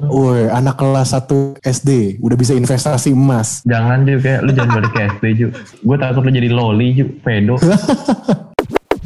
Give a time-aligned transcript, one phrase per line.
[0.00, 3.66] Woi, anak kelas 1 SD udah bisa investasi emas.
[3.66, 5.46] Jangan juga kayak lu jangan balik ke SD Ju.
[5.82, 7.58] Gue takut lu jadi loli Ju, pedo.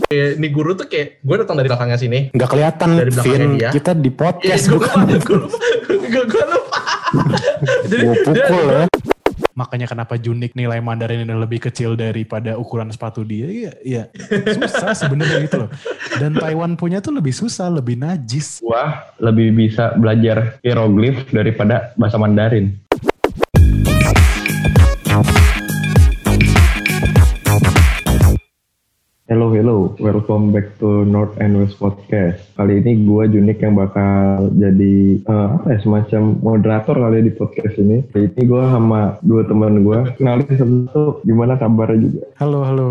[0.07, 2.31] Kayak, nih guru tuh kayak gue datang dari belakangnya sini.
[2.31, 3.59] Nggak kelihatan, Dari belakangnya Vin.
[3.59, 3.71] dia.
[3.75, 4.97] Kita di Iya, podcast gue bukan.
[5.03, 6.79] lupa, gue lupa, gue gue lupa.
[7.83, 8.85] Jadi Gue pukul ya.
[9.57, 13.49] Makanya kenapa Junik nilai Mandarin ini lebih kecil daripada ukuran sepatu dia?
[13.49, 14.05] Iya, iya.
[14.53, 15.71] susah sebenarnya gitu loh.
[16.21, 18.61] Dan Taiwan punya tuh lebih susah, lebih najis.
[18.61, 22.77] Wah, lebih bisa belajar hieroglif daripada bahasa Mandarin.
[29.27, 29.91] Hello, hello.
[29.99, 32.47] Welcome back to North and West Podcast.
[32.55, 37.33] Kali ini gue Junik yang bakal jadi eh, apa ya, semacam moderator kali ya di
[37.35, 38.07] podcast ini.
[38.07, 40.15] Kali ini gue sama dua teman gue.
[40.15, 42.23] Kenalin satu gimana kabarnya juga.
[42.39, 42.91] Halo, halo.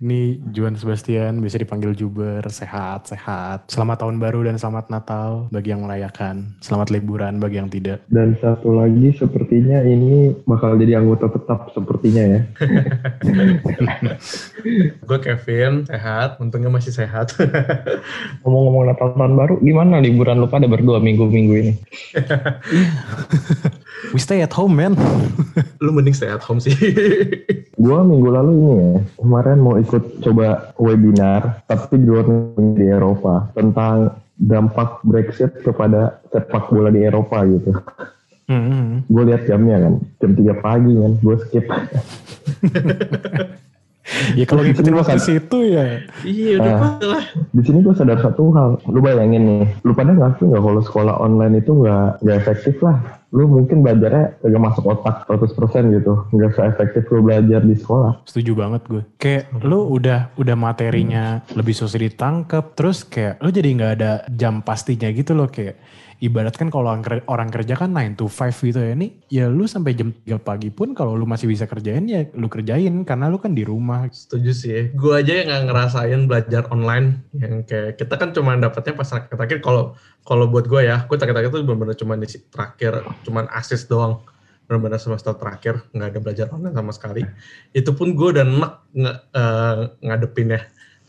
[0.00, 3.68] Ini Juan Sebastian, bisa dipanggil Juber, sehat, sehat.
[3.68, 6.56] Selamat tahun baru dan selamat Natal bagi yang merayakan.
[6.64, 8.00] Selamat liburan bagi yang tidak.
[8.08, 12.40] Dan satu lagi sepertinya ini bakal jadi anggota tetap sepertinya ya.
[15.04, 16.40] gue Kevin, sehat.
[16.40, 17.36] Untungnya masih sehat.
[18.40, 21.72] Ngomong-ngomong Natal tahun baru, gimana liburan lu pada berdua minggu-minggu ini?
[24.12, 24.96] We stay at home, man.
[25.84, 26.72] Lu mending stay at home sih.
[27.84, 32.86] Gua minggu lalu ini ya, kemarin mau ikut coba webinar, tapi di luar negeri di
[32.92, 37.72] Eropa, tentang dampak Brexit kepada sepak bola di Eropa gitu.
[38.50, 39.06] Hmm.
[39.06, 41.66] Gue lihat jamnya kan, jam 3 pagi kan, gue skip.
[44.34, 45.18] Ya kalau ngikutin makan.
[45.18, 46.02] situ ya.
[46.22, 46.78] iya, udah Ah.
[46.90, 47.24] apa lah.
[47.50, 51.14] Di sini gue sadar satu hal, lu bayangin nih, lu pada ngaku nggak kalau sekolah
[51.16, 52.98] online itu nggak nggak efektif lah.
[53.30, 58.26] Lu mungkin belajarnya kagak masuk otak 100% gitu, nggak se-efektif lu belajar di sekolah.
[58.26, 59.02] Setuju banget gue.
[59.16, 64.58] Kayak lu udah udah materinya lebih susah ditangkap, terus kayak lu jadi nggak ada jam
[64.60, 65.78] pastinya gitu loh kayak
[66.20, 68.92] ibarat kan kalau orang, ker- orang kerja kan 9 to 5 gitu ya.
[68.92, 72.46] Nih ya lu sampai jam 3 pagi pun kalau lu masih bisa kerjain ya lu
[72.46, 74.04] kerjain karena lu kan di rumah.
[74.12, 74.92] Setuju sih.
[74.92, 77.24] Gue aja yang nggak ngerasain belajar online.
[77.32, 79.58] Yang kayak kita kan cuma dapetnya pas terakhir.
[79.64, 84.20] Kalau kalau buat gue ya, gue terakhir itu benar-benar cuma di terakhir, cuma asis doang.
[84.68, 87.22] Benar-benar semester terakhir nggak ada belajar online sama sekali.
[87.72, 90.60] Itu pun gue udah enak nge, eh, ngadepinnya.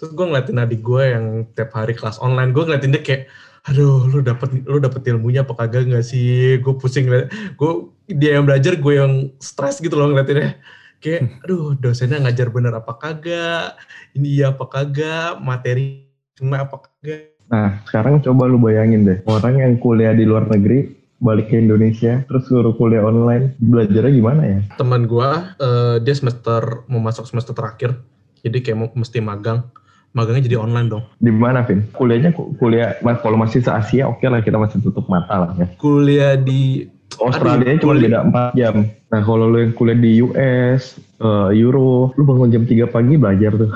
[0.01, 3.29] Terus gue ngeliatin adik gue yang tiap hari kelas online, gue ngeliatin dia kayak,
[3.67, 6.57] aduh lu dapet lu dapet ilmunya apa kagak nggak sih?
[6.59, 7.71] Gue pusing gue
[8.09, 10.57] dia yang belajar, gue yang stres gitu loh ngeliatinnya.
[11.01, 13.77] Kayak aduh dosennya ngajar bener apa kagak?
[14.17, 15.41] Ini iya apa kagak?
[15.41, 17.37] Materi kena apa kagak?
[17.51, 20.87] Nah, sekarang coba lu bayangin deh, orang yang kuliah di luar negeri,
[21.19, 24.59] balik ke Indonesia, terus suruh kuliah online, belajarnya gimana ya?
[24.79, 27.99] teman gua eh, dia semester mau masuk semester terakhir
[28.41, 29.69] jadi kayak mau mesti magang
[30.11, 31.87] magangnya jadi online dong Di mana, Vin?
[31.89, 35.67] Kuliahnya ku- kuliah, mas, kalau masih se-Asia, oke lah kita masih tutup mata lah ya.
[35.75, 38.75] kuliah di Australia Aduh, cuma kuliah- beda 4 jam.
[39.07, 40.83] Nah, kalau lu yang kuliah di US,
[41.17, 43.71] eh, Euro, lu bangun jam 3 pagi belajar tuh.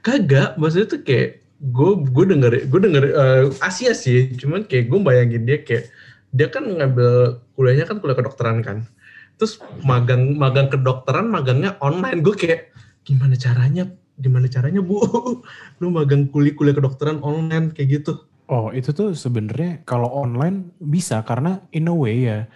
[0.00, 4.98] kagak maksudnya tuh kayak gue gue denger gue denger eh, Asia sih cuman kayak gue
[5.00, 5.90] bayangin dia kayak
[6.30, 7.10] dia kan ngambil
[7.52, 8.86] kuliahnya kan kuliah kedokteran kan
[9.34, 12.70] terus magang magang kedokteran magangnya online gue kayak
[13.02, 13.90] gimana caranya
[14.20, 15.00] gimana caranya bu?
[15.80, 18.12] Lu magang kuliah kuliah kedokteran online kayak gitu.
[18.46, 22.46] Oh itu tuh sebenarnya kalau online bisa karena in a way ya.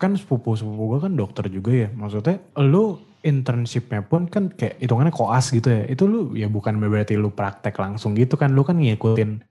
[0.00, 1.88] Kan sepupu-sepupu gue kan dokter juga ya.
[1.92, 5.84] Maksudnya lu internshipnya pun kan kayak hitungannya koas gitu ya.
[5.88, 8.56] Itu lu ya bukan berarti lu praktek langsung gitu kan.
[8.56, 9.44] Lu kan ngikutin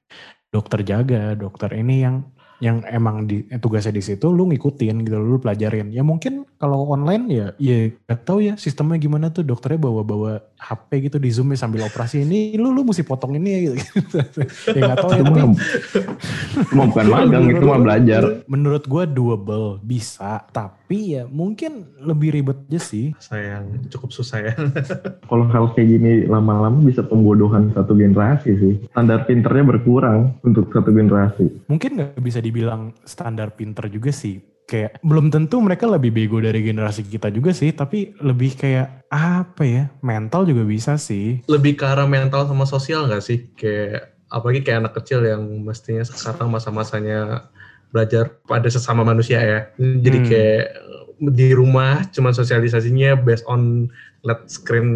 [0.50, 2.26] dokter jaga dokter ini yang
[2.60, 5.92] yang emang di tugasnya di situ lu ngikutin gitu lu pelajarin.
[5.96, 9.48] Ya mungkin kalau online ya ya gak tahu ya sistemnya gimana tuh.
[9.48, 12.60] Dokternya bawa bawa HP gitu di zoom ya sambil operasi ini.
[12.60, 13.50] Lu lu mesti potong ini.
[13.50, 14.16] Ya gitu
[14.76, 15.42] ya nggak tahu ya tapi
[16.76, 18.22] mah bukan magang, itu mah belajar.
[18.46, 23.14] menurut gue doable bisa tapi ya mungkin lebih ribet aja sih.
[23.22, 24.54] Sayang cukup susah ya.
[25.30, 28.74] Kalau hal kayak gini lama-lama bisa pembodohan satu generasi sih.
[28.90, 31.62] Standar pinternya berkurang untuk satu generasi.
[31.70, 34.42] mungkin nggak bisa dibilang standar pinter juga sih.
[34.70, 39.64] Kayak belum tentu mereka lebih bego dari generasi kita juga sih tapi lebih kayak apa
[39.66, 41.42] ya mental juga bisa sih.
[41.46, 43.50] Lebih ke arah mental sama sosial nggak sih?
[43.54, 47.50] Kayak apalagi kayak anak kecil yang mestinya sekarang masa-masanya
[47.90, 49.60] belajar pada sesama manusia ya.
[49.78, 50.28] Jadi Hmm.
[50.28, 50.66] kayak
[51.20, 53.92] di rumah cuman sosialisasinya based on
[54.22, 54.88] let screen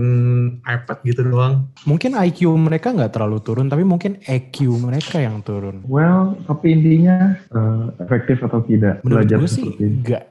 [0.63, 1.67] iPad gitu doang.
[1.83, 5.83] Mungkin IQ mereka nggak terlalu turun tapi mungkin EQ mereka yang turun.
[5.83, 10.23] Well, tapi intinya eh, efektif atau tidak menurut belajar gue sih nggak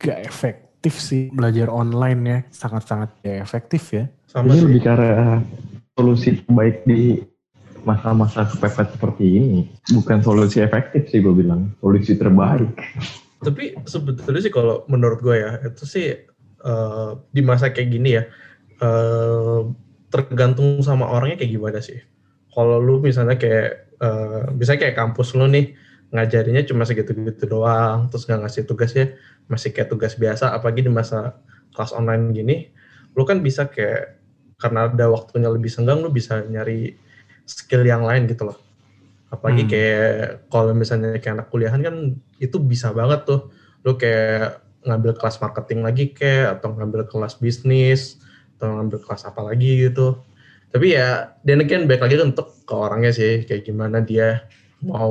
[0.00, 2.38] nggak efektif sih belajar online ya.
[2.48, 4.08] Sangat-sangat ya efektif ya.
[4.24, 4.64] Sama Ini sih.
[4.68, 5.40] lebih ke arah
[5.92, 7.20] solusi terbaik di
[7.84, 9.68] masa-masa kepepet seperti ini.
[9.92, 12.70] Bukan solusi efektif sih gue bilang, solusi terbaik.
[13.40, 16.12] Tapi sebetulnya sih kalau menurut gue ya, itu sih
[16.64, 18.28] uh, di masa kayak gini ya,
[18.84, 19.64] uh,
[20.12, 22.00] tergantung sama orangnya kayak gimana sih.
[22.50, 25.72] Kalau lu misalnya kayak, uh, misalnya kayak kampus lu nih,
[26.10, 29.14] ngajarinnya cuma segitu-gitu doang, terus nggak ngasih tugasnya
[29.46, 31.38] masih kayak tugas biasa, apalagi di masa
[31.70, 32.56] kelas online gini,
[33.14, 34.18] lu kan bisa kayak
[34.60, 36.98] karena ada waktunya lebih senggang, lu bisa nyari
[37.50, 38.58] skill yang lain gitu loh.
[39.30, 39.70] Apalagi hmm.
[39.70, 40.06] kayak
[40.50, 41.96] kalau misalnya kayak anak kuliahan kan
[42.38, 43.50] itu bisa banget tuh,
[43.82, 48.18] lu kayak ngambil kelas marketing lagi kayak atau ngambil kelas bisnis
[48.56, 50.18] atau ngambil kelas apa lagi gitu.
[50.70, 54.46] Tapi ya, dan again baik lagi untuk ke orangnya sih, kayak gimana dia
[54.86, 55.10] mau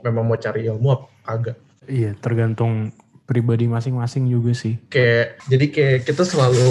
[0.00, 1.56] memang mau cari ilmu apa agak.
[1.86, 2.90] Iya, tergantung
[3.26, 4.78] pribadi masing-masing juga sih.
[4.88, 6.70] Kayak jadi kayak kita selalu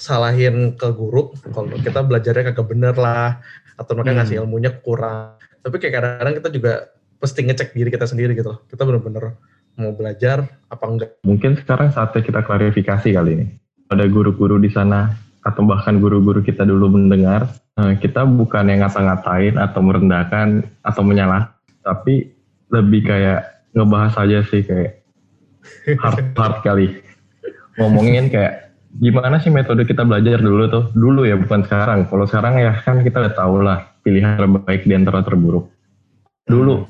[0.00, 3.38] salahin ke guru kalau kita belajarnya kagak bener lah
[3.76, 4.18] atau mereka hmm.
[4.24, 5.36] ngasih ilmunya kurang.
[5.62, 6.72] Tapi kayak kadang-kadang kita juga
[7.20, 8.56] pasti ngecek diri kita sendiri gitu.
[8.66, 9.36] Kita bener-bener
[9.78, 11.10] mau belajar apa enggak.
[11.22, 13.46] Mungkin sekarang saatnya kita klarifikasi kali ini.
[13.92, 15.12] Ada guru-guru di sana
[15.44, 21.52] atau bahkan guru-guru kita dulu mendengar, eh, kita bukan yang ngata-ngatain atau merendahkan atau menyalah
[21.82, 22.30] tapi
[22.70, 25.01] lebih kayak ngebahas aja sih kayak
[26.02, 26.86] hard hard kali.
[27.80, 30.84] Ngomongin kayak gimana sih metode kita belajar dulu tuh?
[30.92, 32.04] Dulu ya bukan sekarang.
[32.08, 35.70] Kalau sekarang ya kan kita udah tahu lah pilihan terbaik di antara terburuk.
[36.44, 36.84] Dulu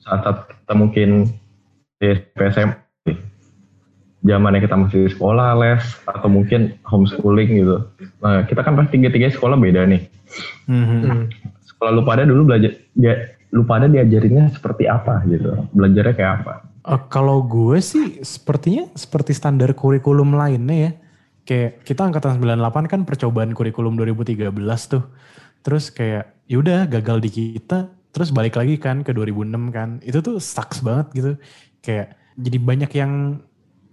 [0.00, 1.28] saat, saat kita mungkin
[2.00, 2.70] di PSM
[4.22, 7.90] zamannya kita masih sekolah les atau mungkin homeschooling gitu.
[8.22, 10.02] Nah kita kan pasti tiga tiga sekolah beda nih.
[10.70, 11.28] Mm-hmm.
[11.68, 15.66] sekolah lu pada dulu belajar ya lu pada diajarinnya seperti apa gitu?
[15.74, 20.92] Belajarnya kayak apa uh, kalau gue sih sepertinya seperti standar kurikulum lainnya ya.
[21.42, 24.54] Kayak kita angkatan 98 kan percobaan kurikulum 2013
[24.86, 25.02] tuh.
[25.62, 29.98] Terus kayak yaudah gagal di kita terus balik lagi kan ke 2006 kan.
[30.06, 31.32] Itu tuh sucks banget gitu.
[31.82, 33.42] Kayak jadi banyak yang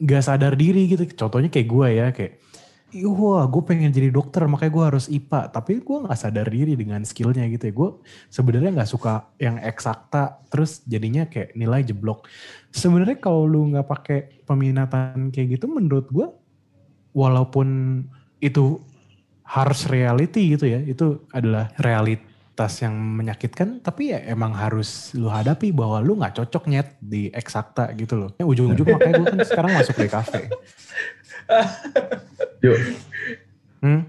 [0.06, 1.10] gak sadar diri gitu.
[1.18, 2.34] Contohnya kayak gue ya kayak
[3.06, 7.06] wah gue pengen jadi dokter makanya gue harus IPA tapi gue nggak sadar diri dengan
[7.06, 7.74] skillnya gitu ya.
[7.74, 7.90] Gue
[8.34, 12.26] sebenarnya nggak suka yang eksakta terus jadinya kayak nilai jeblok
[12.70, 16.28] sebenarnya kalau lu nggak pakai peminatan kayak gitu menurut gue
[17.14, 18.02] walaupun
[18.40, 18.80] itu
[19.44, 25.74] harus reality gitu ya itu adalah realitas yang menyakitkan tapi ya emang harus lu hadapi
[25.74, 29.96] bahwa lu nggak cocok nyet di eksakta gitu loh ujung-ujung makanya gue kan sekarang masuk
[29.98, 30.42] di kafe
[32.66, 32.78] Yuk.
[33.82, 34.02] Hmm?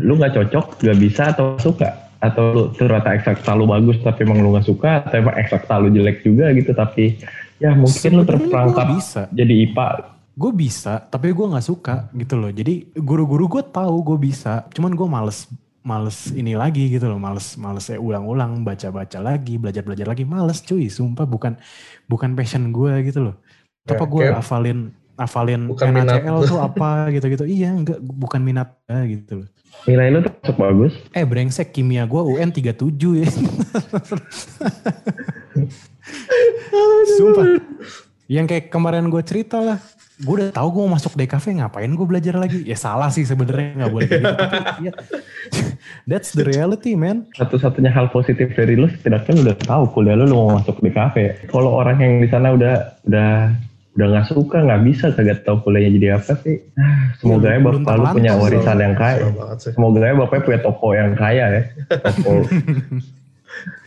[0.00, 2.10] Lu gak cocok, gak bisa atau suka?
[2.20, 5.04] Atau lu ternyata eksak lu bagus tapi emang lu gak suka?
[5.04, 7.18] Atau emang eksak lu jelek juga gitu tapi
[7.60, 9.22] ya mungkin lu terperangkap bisa.
[9.30, 10.16] jadi IPA.
[10.40, 12.48] Gue bisa, tapi gue gak suka gitu loh.
[12.48, 15.46] Jadi guru-guru gue tahu gue bisa, cuman gue males
[15.80, 20.92] males ini lagi gitu loh males males saya ulang-ulang baca-baca lagi belajar-belajar lagi males cuy
[20.92, 21.56] sumpah bukan
[22.04, 23.40] bukan passion gue gitu loh
[23.88, 27.44] ya, apa gue hafalin hafalin bukan NaCl tuh apa gitu-gitu.
[27.44, 29.48] Iya, enggak bukan minat ya, gitu loh.
[29.84, 30.96] Nilai lu tuh bagus.
[31.12, 33.28] Eh brengsek kimia gua UN 37 ya.
[37.18, 37.46] Sumpah.
[38.30, 39.82] Yang kayak kemarin gue cerita lah,
[40.22, 42.62] gue udah tahu gue mau masuk DKV ngapain gue belajar lagi?
[42.62, 44.22] Ya salah sih sebenarnya nggak boleh gitu.
[44.22, 44.92] Tapi ya
[46.06, 47.26] that's the reality man.
[47.34, 51.82] Satu-satunya hal positif dari lu setidaknya udah tahu kuliah lu, lu mau masuk DKV kalau
[51.82, 53.50] orang yang di sana udah udah
[53.98, 56.56] udah nggak suka nggak bisa kagak tahu kuliahnya jadi apa sih.
[57.18, 59.26] Semoga ya, ya bapak lu punya warisan yang kaya.
[59.58, 61.62] Semoga ya bapaknya punya toko yang kaya ya.
[62.06, 62.46] Toko.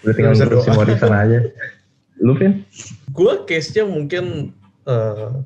[0.03, 1.39] Udah tinggal ngurusin warisan aja
[2.23, 2.63] lu Vin?
[3.11, 4.55] gue case nya mungkin
[4.87, 5.43] uh,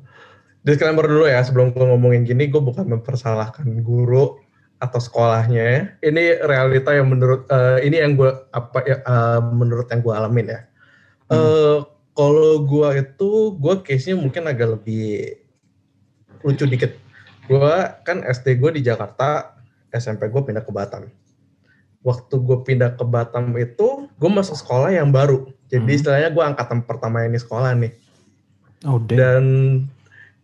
[0.62, 4.38] disclaimer dulu ya sebelum gue ngomongin gini gue bukan mempersalahkan guru
[4.78, 5.80] atau sekolahnya ya.
[6.06, 10.46] ini realita yang menurut uh, ini yang gue apa ya uh, menurut yang gue alamin
[10.54, 10.60] ya
[11.28, 11.34] hmm.
[11.34, 11.78] uh,
[12.18, 13.30] kalau gue itu,
[13.62, 15.38] gue case-nya mungkin agak lebih
[16.42, 16.98] lucu dikit.
[17.46, 19.54] Gue kan SD gue di Jakarta,
[19.94, 21.06] SMP gue pindah ke Batam.
[22.06, 25.50] Waktu gue pindah ke Batam itu, gue masuk sekolah yang baru.
[25.68, 25.98] Jadi hmm.
[25.98, 27.92] istilahnya gue angkatan pertama ini sekolah nih.
[28.86, 29.18] Oh, damn.
[29.18, 29.44] Dan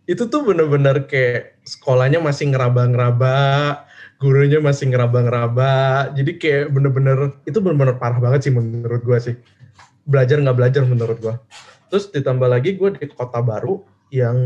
[0.05, 3.37] itu tuh bener-bener kayak sekolahnya masih ngeraba-ngeraba,
[4.19, 5.73] gurunya masih ngeraba-ngeraba.
[6.13, 9.35] Jadi kayak bener-bener, itu bener-bener parah banget sih menurut gue sih
[10.05, 11.35] belajar nggak belajar menurut gue.
[11.89, 13.81] Terus ditambah lagi gue di kota baru
[14.13, 14.37] yang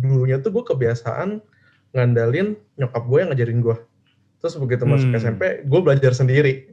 [0.00, 1.44] dulunya tuh gue kebiasaan
[1.92, 3.76] ngandalin nyokap gue yang ngajarin gue.
[4.46, 4.92] Terus begitu hmm.
[4.94, 6.70] masuk SMP, gue belajar sendiri.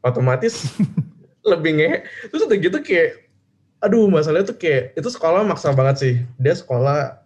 [0.00, 0.72] Otomatis
[1.50, 1.92] lebih nge.
[2.32, 3.10] Terus udah gitu kayak,
[3.84, 6.14] aduh masalahnya tuh kayak, itu sekolah maksa banget sih.
[6.40, 7.20] Dia sekolah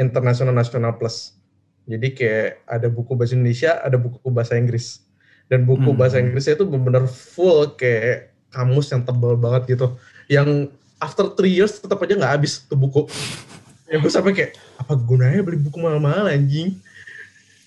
[0.00, 1.36] internasional nasional plus.
[1.84, 5.04] Jadi kayak ada buku bahasa Indonesia, ada buku bahasa Inggris.
[5.52, 6.00] Dan buku hmm.
[6.00, 9.98] bahasa Inggrisnya itu benar-benar full kayak kamus yang tebal banget gitu
[10.30, 10.70] yang
[11.02, 13.10] after three years tetap aja nggak habis tuh buku
[13.90, 16.78] yang gue sampai kayak apa gunanya beli buku mahal-mahal anjing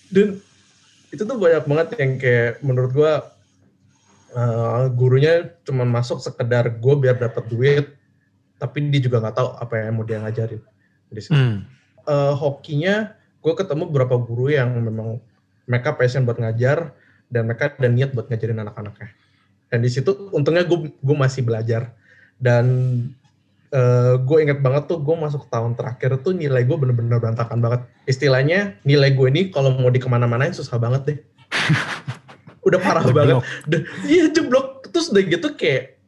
[0.07, 0.39] dan
[1.11, 3.13] itu tuh banyak banget yang kayak menurut gue
[4.35, 7.85] uh, gurunya cuma masuk sekedar gue biar dapat duit
[8.57, 10.61] tapi dia juga nggak tahu apa yang mau dia ngajarin
[11.07, 11.37] di situ.
[11.37, 11.63] Hmm.
[12.03, 15.21] Uh, hokinya gue ketemu beberapa guru yang memang
[15.69, 16.91] mereka passion buat ngajar
[17.31, 19.11] dan mereka ada niat buat ngajarin anak-anaknya
[19.67, 21.91] dan di situ untungnya gue gue masih belajar
[22.39, 22.65] dan
[23.77, 27.85] uh, gue inget banget tuh gue masuk tahun terakhir tuh nilai gue bener-bener berantakan banget.
[28.09, 31.17] Istilahnya nilai gue ini kalau mau di ke mana-mana susah banget deh.
[32.67, 33.39] Udah parah banget.
[34.09, 34.89] iya jeblok.
[34.89, 36.01] Terus udah gitu kayak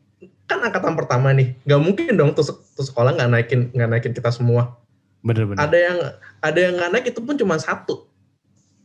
[0.50, 4.14] kan angkatan pertama nih nggak mungkin dong tuh, se- tuh sekolah nggak naikin nggak naikin
[4.18, 4.82] kita semua.
[5.22, 5.60] Bener-bener.
[5.62, 5.98] ada yang
[6.40, 8.10] ada yang nggak naik itu pun cuma satu.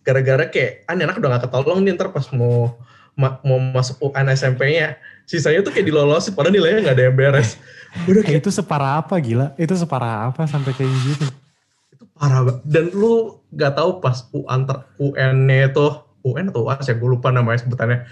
[0.04, 2.76] Gara-gara kayak ah anak udah gak ketolong nih ntar pas mau
[3.14, 7.56] ma- mau masuk UN SMP-nya sisanya tuh kayak dilolosin padahal nilainya nggak ada yang beres
[8.10, 9.54] udah Eh, kayak itu separah apa gila?
[9.54, 11.26] Itu separah apa sampai kayak gitu?
[11.88, 15.86] itu parah banget dan lu nggak tahu pas U antar UN-nya itu
[16.24, 18.06] UN atau UAS ya gue lupa namanya sebutannya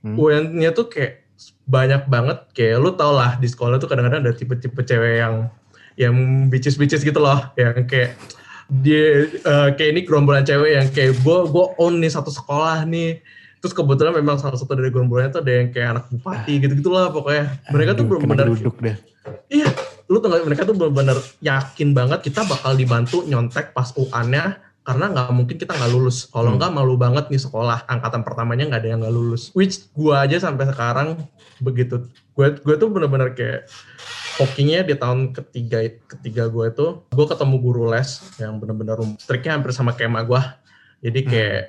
[0.00, 0.14] Hmm.
[0.14, 1.26] UN-nya tuh kayak
[1.66, 5.50] banyak banget kayak lu tau lah di sekolah tuh kadang-kadang ada tipe-tipe cewek yang
[5.98, 6.14] yang
[6.46, 8.14] bicis-bicis gitu loh yang kayak
[8.68, 13.18] dia eh, kayak ini gerombolan cewek yang kayak gue gue own nih satu sekolah nih
[13.66, 17.10] terus kebetulan memang salah satu dari gerombolannya tuh ada yang kayak anak bupati gitu gitulah
[17.10, 18.96] pokoknya mereka tuh Aduh, kena benar-benar duduk deh.
[19.50, 19.68] Iya,
[20.06, 25.34] lu gak, mereka tuh benar-benar yakin banget kita bakal dibantu nyontek pas UN-nya karena nggak
[25.34, 26.30] mungkin kita nggak lulus.
[26.30, 26.62] Kalau Hmm.
[26.62, 29.50] nggak malu banget nih sekolah angkatan pertamanya nggak ada yang nggak lulus.
[29.50, 31.26] Which gua aja sampai sekarang
[31.58, 32.06] begitu.
[32.38, 33.66] Gue gue tuh benar-benar kayak
[34.38, 39.74] hokinya di tahun ketiga ketiga gue itu gue ketemu guru les yang benar-benar striknya hampir
[39.74, 40.42] sama kayak emak gue.
[41.02, 41.62] Jadi kayak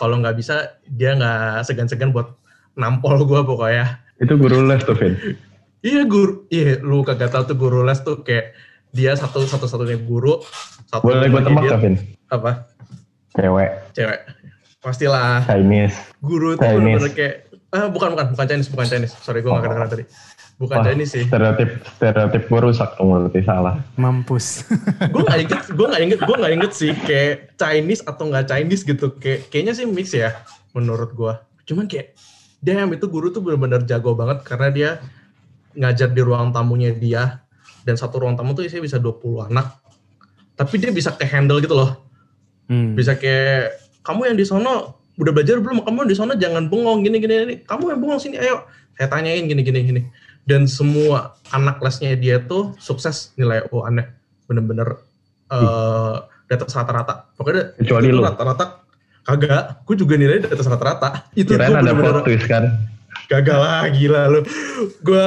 [0.00, 2.32] kalau nggak bisa dia nggak segan-segan buat
[2.72, 4.00] nampol gue pokoknya.
[4.16, 5.14] Itu guru les tuh, Vin.
[5.80, 8.52] Iya guru, iya lu kagak tahu tuh guru les tuh kayak
[8.92, 10.36] dia satu satu satunya guru.
[10.84, 11.96] Satu Boleh gue gak, Vin?
[12.28, 12.68] Apa?
[13.32, 14.20] Cewek, Cewek.
[14.80, 15.40] Pastilah.
[15.48, 15.96] Chinese.
[16.20, 16.76] Guru itu Chinese.
[17.00, 17.34] bener-bener kayak
[17.72, 19.16] ah bukan bukan bukan Chinese bukan Chinese.
[19.24, 19.64] Sorry gue nggak Oh.
[19.64, 20.04] kedengeran tadi.
[20.60, 21.24] Bukan Wah, Chinese sih.
[21.24, 23.80] Stereotip, stereotip gue rusak dong berarti salah.
[23.96, 24.68] Mampus.
[25.16, 28.84] gue nggak inget, gue nggak inget, gue nggak inget sih kayak Chinese atau nggak Chinese
[28.84, 29.16] gitu.
[29.16, 30.36] Kayak kayaknya sih mix ya
[30.76, 31.32] menurut gue.
[31.64, 32.12] Cuman kayak
[32.60, 34.90] damn itu guru tuh bener-bener jago banget karena dia
[35.80, 37.40] ngajar di ruang tamunya dia
[37.88, 39.80] dan satu ruang tamu tuh isinya bisa 20 anak.
[40.60, 42.04] Tapi dia bisa ke handle gitu loh.
[42.68, 42.92] Hmm.
[42.92, 45.88] Bisa kayak kamu yang di sono udah belajar belum?
[45.88, 47.56] Kamu yang di sono jangan bengong gini gini gini.
[47.64, 48.68] Kamu yang bengong sini ayo.
[49.00, 50.02] Saya tanyain gini gini gini.
[50.50, 54.10] Dan semua anak lesnya dia tuh sukses nilai UN-nya.
[54.50, 54.98] Bener-bener
[55.46, 56.16] eh
[56.50, 57.30] di atas rata-rata.
[57.38, 58.26] Pokoknya Kecuali itu lu.
[58.26, 58.82] rata-rata
[59.22, 59.86] kagak.
[59.86, 61.30] Gue juga nilai di atas rata-rata.
[61.38, 62.64] Itu Kirain ada bener-bener plot twist kan?
[63.30, 64.40] gagal lah gila lu.
[65.06, 65.24] Gue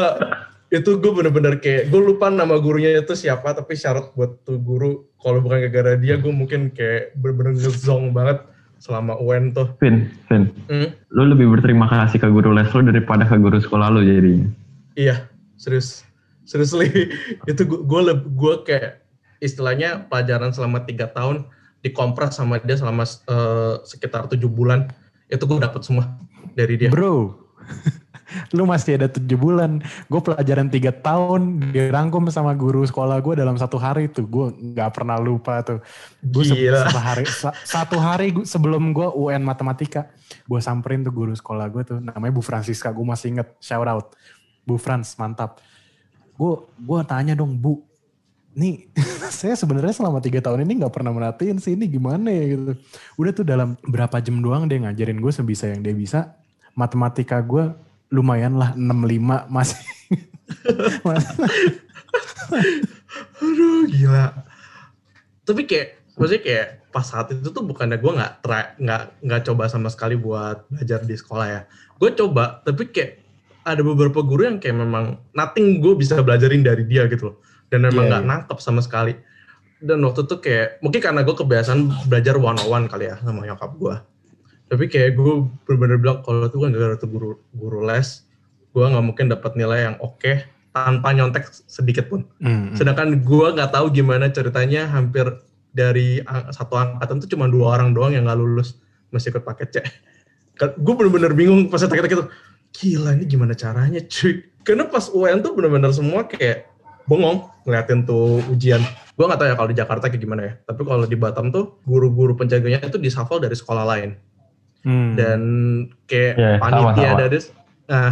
[0.73, 5.05] itu gue bener-bener kayak gue lupa nama gurunya itu siapa tapi syarat buat tuh guru
[5.21, 8.43] kalau bukan gara-gara dia gue mungkin kayak bener-bener ngezong banget
[8.83, 9.71] selama UN tuh.
[9.79, 13.87] Vin, Vin, Hmm, lu lebih berterima kasih ke guru les lu daripada ke guru sekolah
[13.87, 14.49] lu jadinya.
[14.93, 16.03] Iya serius
[16.43, 16.89] seriously
[17.51, 19.03] itu gue gue kayak
[19.39, 21.47] istilahnya pelajaran selama tiga tahun
[21.83, 24.87] dikompres sama dia selama eh, sekitar tujuh bulan
[25.27, 26.15] itu gue dapet semua
[26.53, 26.87] dari dia.
[26.87, 27.33] Bro,
[28.55, 29.81] lu masih ada tujuh bulan.
[30.07, 34.23] Gue pelajaran tiga tahun dirangkum sama guru sekolah gue dalam satu hari tuh.
[34.29, 35.79] Gue nggak pernah lupa tuh.
[36.21, 36.85] Gue Gila.
[36.87, 40.07] satu hari, sa- satu hari gua- sebelum gue UN matematika,
[40.45, 41.97] gue samperin tuh guru sekolah gue tuh.
[41.99, 42.93] Namanya Bu Francisca.
[42.93, 43.47] Gue masih inget.
[43.59, 44.13] Shout out.
[44.63, 45.59] Bu Frans, mantap.
[46.39, 47.83] Gue gua tanya dong, Bu.
[48.53, 48.89] Nih,
[49.39, 52.73] saya sebenarnya selama tiga tahun ini nggak pernah merhatiin sih ini gimana ya gitu.
[53.17, 56.37] Udah tuh dalam berapa jam doang dia ngajarin gue sebisa yang dia bisa.
[56.73, 57.73] Matematika gue
[58.13, 59.81] lumayan lah 65 masih.
[63.43, 64.45] Aduh gila.
[65.43, 68.45] Tapi kayak maksudnya kayak pas saat itu tuh bukannya gue nggak
[68.77, 71.61] nggak nggak coba sama sekali buat belajar di sekolah ya.
[71.97, 73.22] Gue coba tapi kayak
[73.63, 77.35] ada beberapa guru yang kayak memang nothing gue bisa belajarin dari dia gitu loh.
[77.71, 78.31] Dan memang Iya, nggak iya.
[78.31, 79.15] nangkep sama sekali.
[79.83, 83.43] Dan waktu itu kayak mungkin karena gue kebiasaan belajar one on one kali ya sama
[83.43, 83.95] nyokap gue.
[84.71, 85.33] Tapi kayak gue
[85.67, 88.23] bener-bener bilang kalau itu kan gara-gara tuh guru guru les,
[88.71, 90.33] gue nggak mungkin dapat nilai yang oke
[90.73, 92.25] tanpa nyontek sedikit pun.
[92.39, 92.75] Hmm, hmm.
[92.79, 95.29] Sedangkan gue nggak tahu gimana ceritanya hampir
[95.73, 96.21] dari
[96.53, 98.77] satu angkatan tuh cuma dua orang doang yang nggak lulus
[99.13, 99.75] masih ikut paket C.
[100.57, 102.29] Gue bener-bener bingung pas saya gitu.
[102.73, 104.41] Gila ini gimana caranya cuy.
[104.63, 106.65] Karena pas UN tuh bener-bener semua kayak
[107.05, 108.81] bengong ngeliatin tuh ujian.
[109.13, 110.53] Gue nggak tahu ya kalau di Jakarta kayak gimana ya.
[110.63, 114.17] Tapi kalau di Batam tuh guru-guru penjaganya itu disafal dari sekolah lain
[114.83, 115.15] Hmm.
[115.15, 115.39] dan
[116.11, 117.19] kayak Ya, panitia sama-sama.
[117.23, 117.39] dari
[117.87, 118.11] nah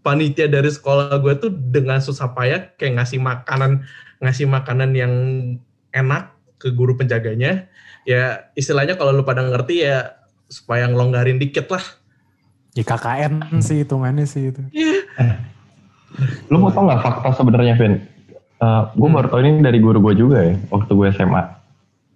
[0.00, 3.84] panitia dari sekolah gue tuh dengan susah payah kayak ngasih makanan
[4.24, 5.12] ngasih makanan yang
[5.92, 7.68] enak ke guru penjaganya
[8.08, 10.16] ya istilahnya kalau lu pada ngerti ya
[10.48, 11.84] supaya ngelonggarin dikit lah
[12.76, 14.60] Ya KKN sih hitungannya sih itu.
[16.52, 18.04] Lu mau tau nggak fakta sebenarnya, Vin?
[18.96, 21.42] gue baru tau ini dari guru gue juga ya, waktu gue SMA.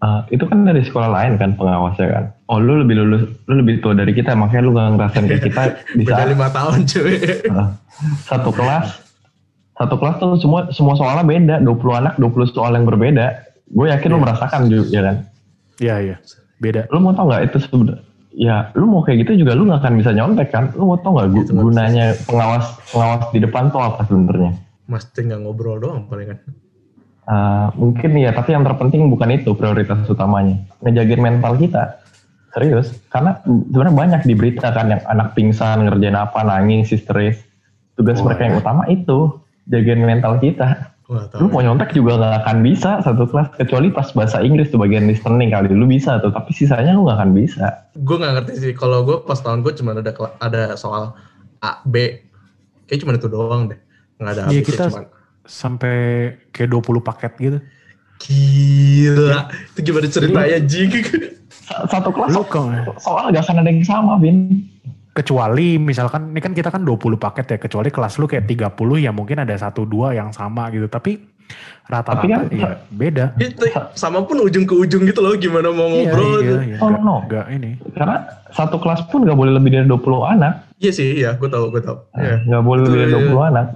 [0.01, 2.25] Uh, itu kan dari sekolah lain kan pengawasnya kan.
[2.49, 5.63] Oh lu lebih lulus, lu lebih tua dari kita, makanya lu gak ngerasain kayak kita
[6.09, 7.15] saat lima tahun cuy
[7.53, 7.69] uh,
[8.25, 8.97] satu kelas,
[9.77, 13.45] satu kelas tuh semua semua soalnya beda, 20 anak 20 soal yang berbeda.
[13.69, 15.17] Gue yakin lu merasakan juga ya kan.
[15.77, 16.17] Iya iya.
[16.65, 16.89] Beda.
[16.89, 18.10] Lu mau tau nggak itu sebenarnya?
[18.31, 20.71] Ya, lu mau kayak gitu juga lu nggak akan bisa nyontek kan?
[20.73, 24.53] Lu mau tau nggak gu- Itu nggak gunanya pengawas pengawas di depan tuh apa sebenarnya?
[24.87, 26.39] mesti nggak ngobrol doang paling kan
[27.21, 30.67] Uh, mungkin ya, tapi yang terpenting bukan itu prioritas utamanya.
[30.83, 32.03] Ngejagain mental kita.
[32.51, 32.91] Serius.
[33.07, 37.39] Karena sebenarnya banyak di berita kan yang anak pingsan, ngerjain apa, nangis, histeris.
[37.95, 38.63] Tugas Oh, mereka yang iya.
[38.67, 39.39] utama itu.
[39.63, 40.91] Jagain mental kita.
[41.11, 43.51] Wah, Lu mau nyontek juga gak akan bisa satu kelas.
[43.59, 45.75] Kecuali pas bahasa Inggris tuh bagian listening kali.
[45.75, 46.31] Lu bisa tuh.
[46.31, 47.91] Tapi sisanya lu gak akan bisa.
[47.99, 51.19] gue nggak ngerti sih kalau gue pas tahun gue cuma ada ada soal
[51.59, 52.23] A B
[52.87, 53.79] kayak cuma itu doang deh
[54.17, 55.05] nggak ada Iya kita cuman
[55.43, 55.97] sampai
[56.51, 57.59] kayak 20 paket gitu.
[58.21, 60.91] gila itu gimana ceritanya jing
[61.51, 64.63] Sa- Satu kelas Lu kok soal gak akan ada yang sama, Vin.
[65.21, 69.13] Kecuali misalkan ini kan kita kan 20 paket ya kecuali kelas lu kayak 30 ya
[69.13, 71.21] mungkin ada satu dua yang sama gitu tapi
[71.85, 73.25] rata-rata Tapi kan- ya beda.
[73.37, 76.57] itu sama pun ujung ke ujung gitu loh gimana mau Iya, ngobrol iya, gitu.
[76.65, 76.77] iya.
[76.79, 77.17] Oh, Nggak- no.
[77.27, 77.71] nggak ini.
[77.93, 78.17] Karena
[78.49, 80.71] satu kelas pun gak boleh lebih dari 20 anak.
[80.79, 82.47] iya sih iya gue tau gue tau Iya.
[82.47, 83.67] Nggak boleh lebih dari Betul, 20 anak.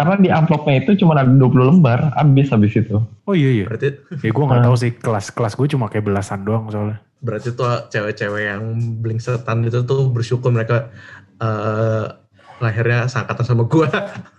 [0.00, 1.44] Karena di amplopnya itu cuma ada 20
[1.76, 2.96] lembar, habis habis itu.
[3.28, 3.66] Oh iya iya.
[3.68, 7.04] berarti Ya gue nggak tahu sih kelas kelas gue cuma kayak belasan doang soalnya.
[7.20, 8.64] berarti tuh cewek-cewek yang
[9.04, 10.88] blingsetan itu tuh bersyukur mereka
[11.36, 12.16] eh,
[12.60, 13.88] lahirnya seangkatan sama gua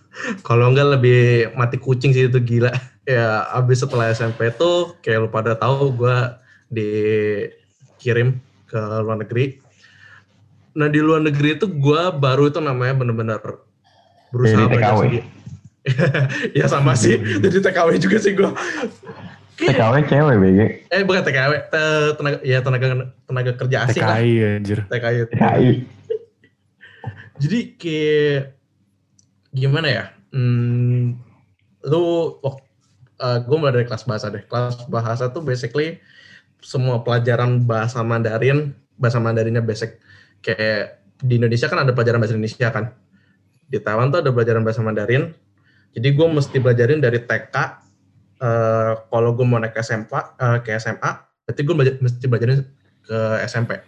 [0.48, 2.72] kalau enggak lebih mati kucing sih itu gila
[3.04, 6.40] ya abis setelah SMP tuh kayak lu pada tahu gua
[6.70, 8.38] dikirim
[8.70, 9.60] ke luar negeri
[10.72, 13.42] nah di luar negeri itu gua baru itu namanya bener-bener
[14.32, 15.41] berusaha belajar sendiri
[16.58, 17.18] ya sama sih.
[17.18, 18.54] Jadi TKW juga sih gua.
[19.62, 20.60] TKW cewek BG.
[20.90, 22.86] eh bukan TKW te- tenaga ya tenaga
[23.30, 24.18] tenaga kerja asing lah.
[24.18, 24.80] TKI anjir.
[24.90, 25.70] TKI TKI.
[27.42, 28.40] jadi kayak
[29.54, 30.04] gimana ya?
[30.32, 31.18] Hmm,
[31.86, 32.04] lu
[32.42, 32.66] waktu
[33.22, 34.42] gue mulai dari kelas bahasa deh.
[34.50, 36.02] Kelas bahasa tuh basically
[36.62, 40.02] semua pelajaran bahasa Mandarin bahasa Mandarinnya basic.
[40.42, 42.98] Kayak di Indonesia kan ada pelajaran bahasa Indonesia kan.
[43.70, 45.38] Di Taiwan tuh ada pelajaran bahasa Mandarin
[45.92, 47.56] jadi gue mesti belajarin dari TK
[48.42, 51.12] eh, kalau gue mau naik SMA eh, ke SMA
[51.48, 52.60] berarti gue belajar, mesti belajarin
[53.02, 53.18] ke
[53.50, 53.82] SMP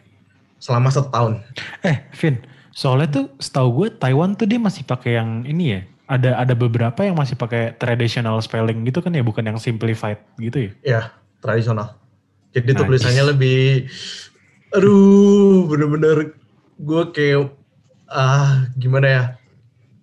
[0.60, 1.44] selama satu tahun
[1.84, 2.40] Eh, Vin,
[2.72, 5.82] soalnya tuh setahu gue Taiwan tuh dia masih pakai yang ini ya.
[6.04, 10.68] Ada ada beberapa yang masih pakai traditional spelling gitu kan ya, bukan yang simplified gitu
[10.68, 10.72] ya.
[10.84, 11.02] Ya,
[11.40, 11.96] tradisional.
[12.56, 12.92] Jadi tuh Nice.
[12.92, 13.60] tulisannya lebih,
[14.72, 16.38] aduh, bener-bener
[16.78, 17.52] gue kayak,
[18.08, 19.24] ah gimana ya,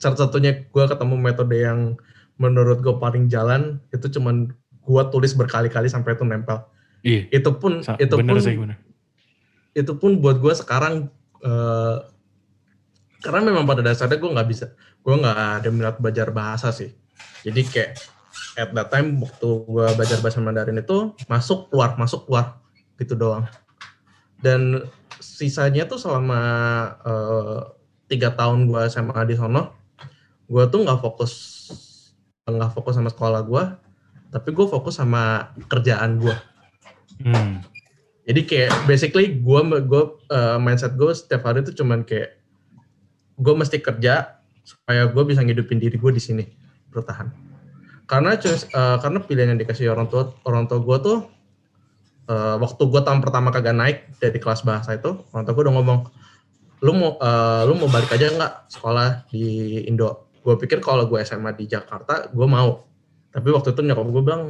[0.01, 1.95] satu-satunya gue ketemu metode yang
[2.41, 4.49] menurut gue paling jalan, itu cuman
[4.81, 6.65] gue tulis berkali-kali sampai itu nempel.
[7.05, 7.29] Iya.
[7.29, 8.77] Itu pun, Sa- itu bener pun, sih bener.
[9.77, 11.13] itu pun buat gue sekarang,
[11.45, 11.97] eh,
[13.21, 14.73] karena memang pada dasarnya gue nggak bisa,
[15.05, 16.91] gue nggak ada minat belajar bahasa sih.
[17.45, 17.93] Jadi kayak
[18.57, 22.59] at that time waktu gue belajar bahasa Mandarin itu masuk keluar masuk keluar
[22.97, 23.45] gitu doang.
[24.41, 24.89] Dan
[25.21, 26.41] sisanya tuh selama
[27.05, 27.61] eh,
[28.09, 29.80] tiga tahun gue SMA di sono,
[30.51, 31.33] gue tuh nggak fokus
[32.51, 33.65] nggak fokus sama sekolah gue,
[34.35, 36.35] tapi gue fokus sama kerjaan gue.
[37.23, 37.63] Hmm.
[38.27, 40.03] Jadi kayak basically gue gue
[40.35, 42.43] eh, mindset gue setiap hari itu cuman kayak
[43.39, 46.45] gue mesti kerja supaya gue bisa ngidupin diri gue di sini
[46.91, 47.31] bertahan.
[48.11, 51.19] Karena eh, karena pilihan yang dikasih orang tua orang tua gue tuh
[52.31, 55.75] eh, waktu gue tahun pertama kagak naik dari kelas bahasa itu orang tua gue udah
[55.79, 56.01] ngomong
[56.81, 60.30] lu mau eh, lu mau balik aja nggak sekolah di Indo?
[60.41, 62.87] Gue pikir kalau gue SMA di Jakarta gue mau.
[63.31, 64.43] Tapi waktu itu nyokap gue bilang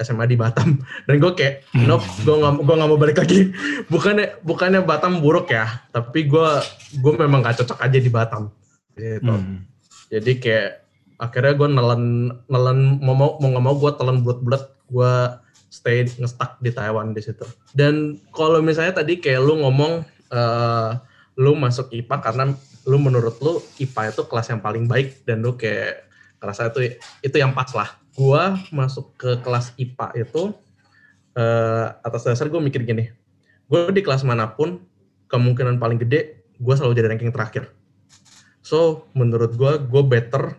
[0.00, 0.80] SMA di Batam.
[1.06, 3.52] Dan gue kayak nope gue nggak gue nggak mau balik lagi.
[3.92, 6.48] Bukannya bukannya Batam buruk ya tapi gue
[6.98, 8.50] gue memang gak cocok aja di Batam.
[8.94, 9.26] Gitu.
[9.26, 9.66] Hmm.
[10.06, 10.70] jadi kayak
[11.18, 12.04] akhirnya gue nelen
[12.46, 15.12] nelen mau mau mau nggak mau gue telan bulat-bulat gue
[15.66, 17.42] stay ngestak di Taiwan di situ.
[17.74, 20.90] Dan kalau misalnya tadi kayak lu ngomong eh,
[21.34, 22.44] lu masuk IPA karena
[22.86, 26.06] lu menurut lu IPA itu kelas yang paling baik dan lu kayak
[26.38, 30.54] ngerasa itu itu yang pas lah gua masuk ke kelas IPA itu
[31.34, 33.10] eh, atas dasar gue mikir gini
[33.64, 34.78] gue di kelas mana pun
[35.26, 37.74] kemungkinan paling gede gue selalu jadi ranking terakhir
[38.64, 40.56] So menurut gue, gue better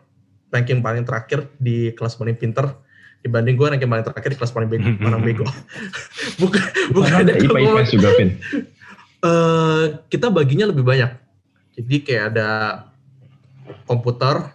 [0.53, 2.77] ranking paling terakhir di kelas paling pinter
[3.25, 4.85] dibanding gue ranking paling terakhir di kelas paling bego.
[5.01, 5.43] Orang bego.
[6.37, 8.29] bukan bukan Bukan ada IPA IPS juga, Vin.
[9.25, 11.11] Eh, kita baginya lebih banyak.
[11.75, 12.49] Jadi kayak ada
[13.89, 14.53] komputer,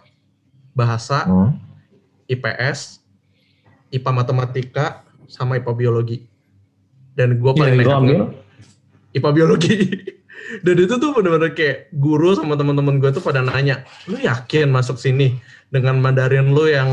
[0.71, 1.59] bahasa, Hmm.
[2.31, 3.03] IPS,
[3.91, 6.17] IPA matematika, sama IPA biologi.
[7.11, 8.31] Dan gue paling Lu nekat?
[9.11, 9.75] IPA biologi.
[10.65, 14.99] Dan itu tuh bener-bener kayak guru sama teman-teman gue tuh pada nanya, lu yakin masuk
[14.99, 15.39] sini
[15.71, 16.89] dengan Mandarin lu yang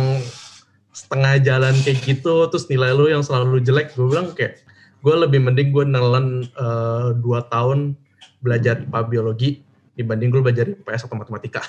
[0.94, 4.62] setengah jalan kayak gitu, terus nilai lu yang selalu jelek, gue bilang kayak
[5.02, 7.94] gue lebih mending gue nelen eh, dua tahun
[8.42, 9.50] belajar IPA biologi
[9.98, 11.62] dibanding gue belajar IPS atau matematika.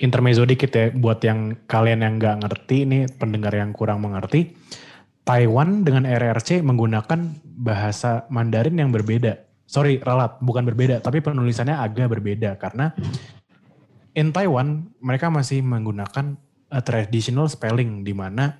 [0.00, 4.56] intermezzo dikit ya buat yang kalian yang nggak ngerti ini pendengar yang kurang mengerti.
[5.22, 9.38] Taiwan dengan RRC menggunakan bahasa Mandarin yang berbeda.
[9.70, 12.90] Sorry, ralat, bukan berbeda, tapi penulisannya agak berbeda karena
[14.18, 16.34] in Taiwan mereka masih menggunakan
[16.72, 18.58] a traditional spelling di mana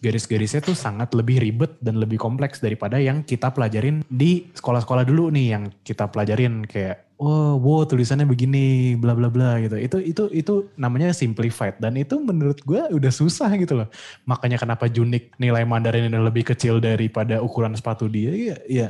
[0.00, 5.28] garis-garisnya tuh sangat lebih ribet dan lebih kompleks daripada yang kita pelajarin di sekolah-sekolah dulu
[5.28, 9.76] nih yang kita pelajarin kayak oh wow tulisannya begini bla bla bla gitu.
[9.76, 13.88] Itu itu itu namanya simplified dan itu menurut gue udah susah gitu loh.
[14.24, 18.88] Makanya kenapa Junik nilai Mandarin ini lebih kecil daripada ukuran sepatu dia ya, ya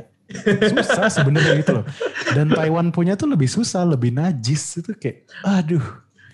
[0.71, 1.85] susah sebenarnya gitu loh.
[2.31, 5.83] Dan Taiwan punya tuh lebih susah lebih najis itu kayak aduh.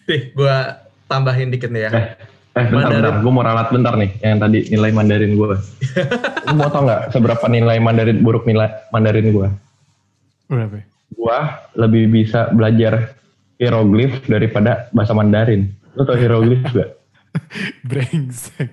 [0.07, 0.57] Nih, gue
[1.09, 1.91] tambahin dikit nih ya.
[2.57, 3.03] Eh, bentar, Mandarin.
[3.05, 3.15] bentar.
[3.21, 4.11] Gue mau ralat bentar nih.
[4.19, 5.49] Yang tadi nilai Mandarin gue.
[6.49, 9.49] Lu mau tau nggak seberapa nilai Mandarin buruk nilai Mandarin gue?
[10.47, 10.79] berapa?
[11.11, 11.39] Gue
[11.75, 13.19] lebih bisa belajar
[13.59, 15.69] hieroglif daripada bahasa Mandarin.
[15.93, 16.95] Lu tau hieroglif gak?
[17.85, 18.69] brengsek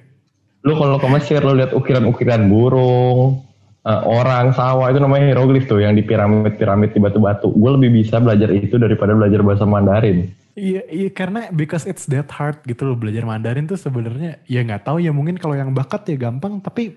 [0.64, 3.44] Lu kalau ke Mesir lu lihat ukiran-ukiran burung,
[3.84, 7.52] eh, orang, sawah itu namanya hieroglif tuh yang di piramid-piramid di batu-batu.
[7.52, 10.32] Gue lebih bisa belajar itu daripada belajar bahasa Mandarin.
[10.54, 14.38] Iya, iya karena because it's that hard gitu loh belajar Mandarin tuh sebenarnya.
[14.46, 16.94] Ya nggak tahu ya mungkin kalau yang bakat ya gampang tapi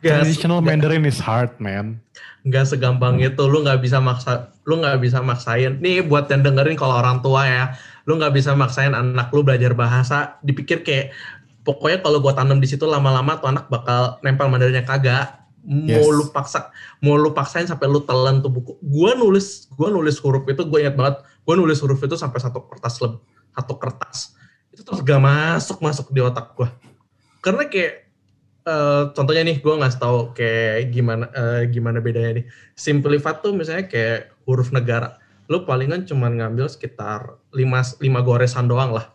[0.00, 2.00] Gak, traditional Mandarin is hard man.
[2.40, 5.76] nggak segampang itu lu nggak bisa maksa lu nggak bisa maksain.
[5.82, 7.64] Nih buat yang dengerin kalau orang tua ya
[8.08, 10.40] lu nggak bisa maksain anak lu belajar bahasa.
[10.40, 11.12] Dipikir kayak
[11.66, 15.36] pokoknya kalau gua tanam di situ lama-lama tuh anak bakal nempel Mandarinnya kagak.
[15.60, 16.08] Mau Yes.
[16.08, 16.72] lu paksa
[17.04, 18.80] mau lu paksain sampai lu telan tuh buku.
[18.80, 21.16] Gua nulis gua nulis huruf itu gue ingat banget
[21.50, 23.18] gua nulis huruf itu sampai satu kertas lebih
[23.50, 24.38] satu kertas.
[24.70, 26.70] Itu terus gak masuk masuk di otak gua.
[27.42, 28.06] Karena kayak
[28.62, 32.44] eh, contohnya nih gue ngasih tahu kayak gimana eh, gimana bedanya nih.
[32.78, 35.18] Simplified tuh misalnya kayak huruf negara.
[35.50, 39.10] Lu palingan cuman ngambil sekitar 5 lima goresan doang lah.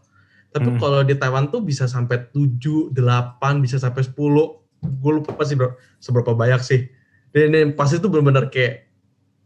[0.52, 0.80] Tapi Hmm.
[0.80, 5.80] kalau di Taiwan tuh bisa sampai 7, 8, bisa sampai 10 gue lupa sih bro
[6.04, 6.91] seberapa banyak sih.
[7.32, 8.88] Dan ini pasti tuh benar-benar kayak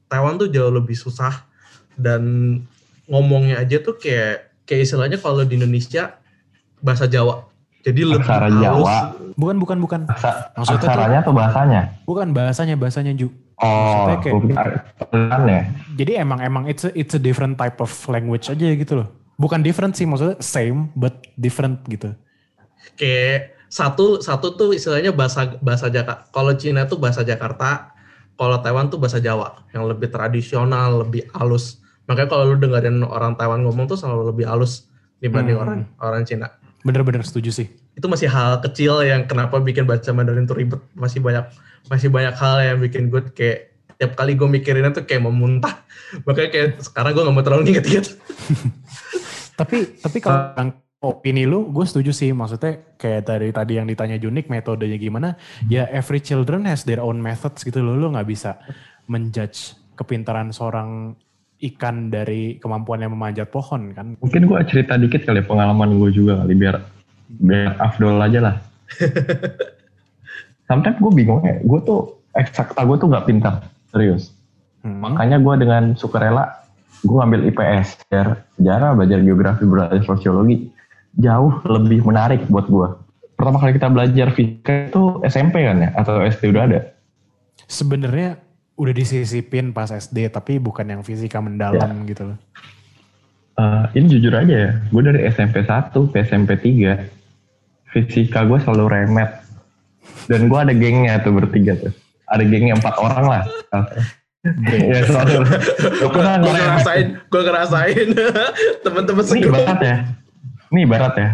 [0.10, 1.46] Taiwan tuh jauh lebih susah
[2.00, 2.24] dan
[3.10, 6.22] ngomongnya aja tuh kayak kayak istilahnya kalau di Indonesia
[6.80, 8.62] bahasa Jawa jadi lebih Aksara halus.
[8.62, 8.98] Jawa,
[9.34, 11.82] Bukan bukan bukan aksa- Maksudnya tuh- aksaranya atau bahasanya?
[12.04, 13.32] bukan bahasanya bahasanya Ju.
[13.56, 13.68] Oh,
[14.12, 15.62] Maksudnya kayak- ya.
[15.96, 19.08] Jadi emang emang it's a, it's a different type of language aja gitu loh.
[19.36, 22.12] Bukan different sih maksudnya same but different gitu.
[22.96, 26.28] kayak satu satu tuh istilahnya bahasa bahasa Jakarta.
[26.30, 27.96] Kalau Cina tuh bahasa Jakarta,
[28.34, 31.80] kalau Taiwan tuh bahasa Jawa yang lebih tradisional, lebih halus.
[32.10, 34.90] Makanya kalau lu dengerin orang Taiwan ngomong tuh selalu lebih halus
[35.22, 35.64] dibanding Hmm.
[35.64, 36.50] orang orang Cina.
[36.82, 37.68] Bener-bener setuju sih.
[37.94, 40.82] Itu masih hal kecil yang kenapa bikin bahasa Mandarin tuh ribet.
[40.98, 41.46] Masih banyak
[41.86, 43.70] masih banyak hal yang bikin gue kayak
[44.00, 45.86] tiap kali gue mikirinnya tuh kayak mau muntah.
[46.26, 48.08] Makanya kayak sekarang gue gak mau terlalu nginget-nginget.
[49.60, 50.72] Tapi tapi kalau yang
[51.04, 52.32] opini lu, gue setuju sih.
[52.32, 55.36] Maksudnya kayak dari tadi yang ditanya Junik metodenya gimana?
[55.68, 58.00] Ya every children has their own methods gitu loh.
[58.00, 58.56] Lu nggak bisa
[59.12, 61.12] menjudge kepintaran seorang
[61.60, 64.16] ikan dari kemampuannya memanjat pohon kan.
[64.24, 66.76] Mungkin gue cerita dikit kali pengalaman gue juga kali biar
[67.30, 68.56] biar afdol aja lah.
[70.70, 74.32] Sometimes gue bingung ya, gue tuh eksakta gue tuh nggak pintar, serius.
[74.86, 75.04] Hmm.
[75.04, 76.48] Makanya gue dengan sukarela
[77.04, 78.28] gue ngambil IPS, belajar
[78.60, 80.68] sejarah, belajar geografi, belajar sosiologi,
[81.16, 82.88] jauh lebih menarik buat gue.
[83.40, 86.80] Pertama kali kita belajar fisika itu SMP kan ya, atau SD udah ada.
[87.68, 88.49] Sebenarnya
[88.80, 92.40] udah disisipin pas SD tapi bukan yang fisika mendalam gitu loh.
[93.60, 96.96] Eh, ini jujur aja ya, gue dari SMP 1 ke SMP 3,
[97.92, 99.44] fisika gue selalu remet.
[100.32, 101.92] Dan gue ada gengnya tuh bertiga tuh.
[102.32, 103.44] Ada gengnya empat orang lah.
[104.64, 105.42] ya selalu.
[106.00, 108.08] Gue ngerasain, gue ngerasain
[108.86, 109.96] teman-teman Ini ibarat ya.
[110.70, 111.30] Ini ibarat ya.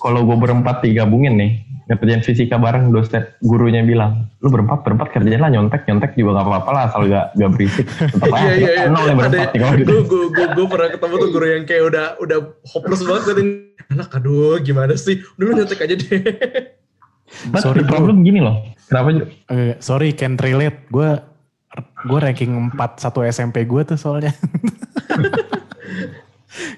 [0.00, 1.52] Kalau gue berempat digabungin nih,
[1.90, 6.46] ngerjain fisika bareng dosen gurunya bilang lu berempat berempat kerjain lah nyontek nyontek juga gak
[6.46, 8.84] apa-apa lah asal gak, gak berisik tetap aja Iya iya iya.
[8.86, 11.64] nol ya berempat nih kalau gitu Gue gue gue gue pernah ketemu tuh guru yang
[11.66, 12.38] kayak udah udah
[12.70, 13.42] hopeless banget tadi.
[13.90, 15.18] Anak aduh gimana sih?
[15.36, 16.20] Udah lu nyontek aja deh.
[17.48, 19.24] But Sorry, problem gini loh kenapa Ju?
[19.48, 20.84] Eh, sorry, can relate.
[20.92, 21.16] Gue
[22.04, 24.36] gue ranking 4 satu SMP gue tuh soalnya.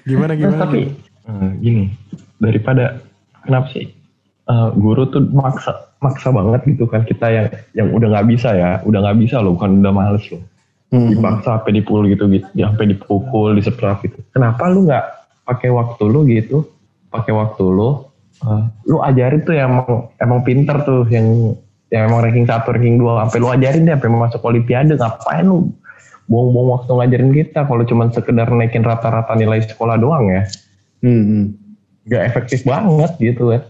[0.07, 0.59] gimana Nah, gimana?
[0.63, 0.95] tapi
[1.27, 1.91] eh, gini
[2.39, 3.03] daripada
[3.43, 3.91] kenapa sih
[4.49, 7.03] eh, guru tuh maksa maksa banget gitu kan.
[7.05, 8.71] Kita yang yang udah nggak bisa ya.
[8.85, 10.43] Udah nggak bisa loh bukan udah males loh.
[10.93, 11.11] Hmm.
[11.11, 12.47] dipaksa sampai dipukul gitu gitu.
[12.55, 14.21] Sampai dipukul disetrap gitu.
[14.31, 15.05] Kenapa lu nggak
[15.43, 16.65] pakai waktu lu gitu?
[17.09, 18.05] Pakai waktu lu
[18.45, 21.57] eh, lu ajarin tuh yang emang emang pinter tuh yang
[21.93, 23.25] yang emang ranking satu ranking dua.
[23.25, 25.73] Sampai lu ajarin deh sampai masuk olimpiade ngapain lu
[26.25, 27.59] buang-buang waktu ngajarin kita?
[27.65, 30.43] Kalau cuman sekedar naikin rata-rata nilai sekolah doang ya.
[31.05, 31.45] Hmm, hmm.
[32.05, 33.61] Gak efektif banget gitu kan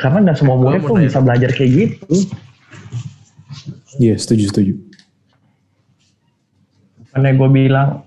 [0.00, 2.16] karena nggak semua murid tuh bisa belajar kayak gitu
[3.94, 4.72] Iya, setuju, setuju.
[6.98, 8.02] bukannya gue bilang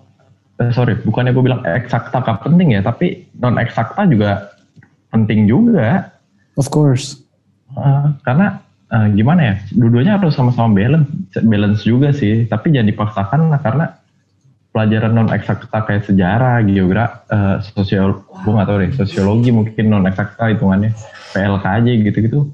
[0.60, 4.52] eh, sorry bukannya gue bilang eksakta gak penting ya tapi non eksakta juga
[5.08, 6.12] penting juga
[6.58, 7.21] Of course.
[7.71, 8.60] Eh, karena
[8.91, 11.08] eh, gimana ya dua-duanya harus sama-sama balance
[11.39, 13.86] balance juga sih tapi jangan dipaksakan lah karena
[14.78, 20.06] pelajaran non eksakta kayak sejarah geografi uh, sosial gue nggak tahu deh sosiologi mungkin non
[20.06, 20.94] eksakta hitungannya
[21.34, 22.46] PLKJ gitu-gitu.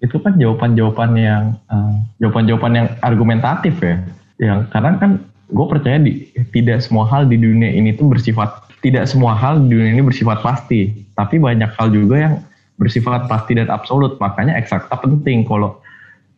[0.00, 3.96] Itu kan jawaban-jawaban yang eh, jawaban-jawaban yang argumentatif ya.
[4.40, 5.10] Yang karena kan
[5.52, 9.76] gue percaya di, tidak semua hal di dunia ini tuh bersifat tidak semua hal di
[9.76, 10.92] dunia ini bersifat pasti.
[11.12, 12.34] Tapi banyak hal juga yang
[12.76, 14.16] bersifat pasti dan absolut.
[14.20, 15.80] Makanya eksakta penting kalau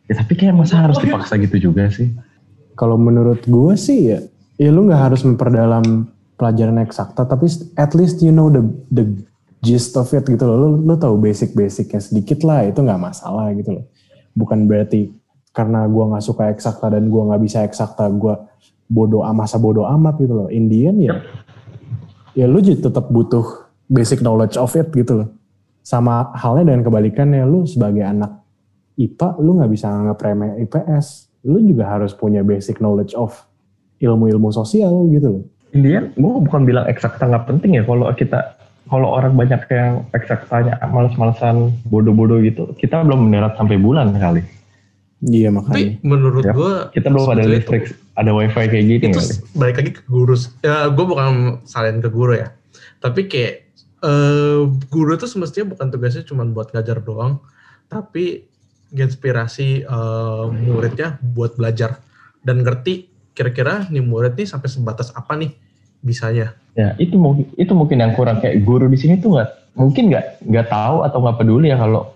[0.07, 2.11] ya tapi kayak masa harus dipaksa gitu juga sih.
[2.79, 4.23] Kalau menurut gue sih ya,
[4.59, 7.47] ya lu nggak harus memperdalam pelajaran eksakta, tapi
[7.79, 9.07] at least you know the the
[9.63, 10.55] gist of it gitu loh.
[10.55, 13.85] Lu, lu tahu basic-basicnya sedikit lah, itu nggak masalah gitu loh.
[14.35, 15.11] Bukan berarti
[15.55, 18.35] karena gue nggak suka eksakta dan gue nggak bisa eksakta, gue
[18.91, 20.47] bodoh amat masa bodoh amat gitu loh.
[20.51, 21.15] Indian ya,
[22.35, 25.29] ya lu tetap butuh basic knowledge of it gitu loh.
[25.83, 28.43] Sama halnya dengan kebalikannya, lu sebagai anak
[28.99, 31.31] IPA, lu nggak bisa nganggap remeh IPS.
[31.47, 33.48] Lu juga harus punya basic knowledge of
[33.99, 35.43] ilmu-ilmu sosial gitu loh.
[35.69, 38.57] Indian gue bukan bilang eksakta nggak penting ya kalau kita
[38.89, 44.41] kalau orang banyak yang eksaktanya males-malesan bodoh-bodoh gitu kita belum mendarat sampai bulan kali
[45.19, 45.91] Iya Tapi makanya.
[46.01, 49.75] menurut Ya, gue kita belum ada listrik itu- ada wifi kayak gitu itu kali balik
[49.77, 50.35] lagi ke guru.
[50.59, 51.31] Ya, gue bukan
[51.63, 52.55] salin ke guru ya.
[52.97, 53.67] Tapi kayak
[53.99, 57.43] eh, guru itu semestinya bukan tugasnya cuma buat ngajar doang,
[57.85, 58.47] tapi
[58.95, 61.99] inspirasi eh, muridnya buat belajar
[62.41, 65.55] dan ngerti kira-kira nih murid nih sampai sebatas apa nih
[66.03, 66.51] bisanya.
[66.75, 69.49] ya itu mungkin itu mungkin yang kurang kayak guru di sini tuh nggak
[69.79, 72.11] mungkin nggak nggak tahu atau nggak peduli ya kalau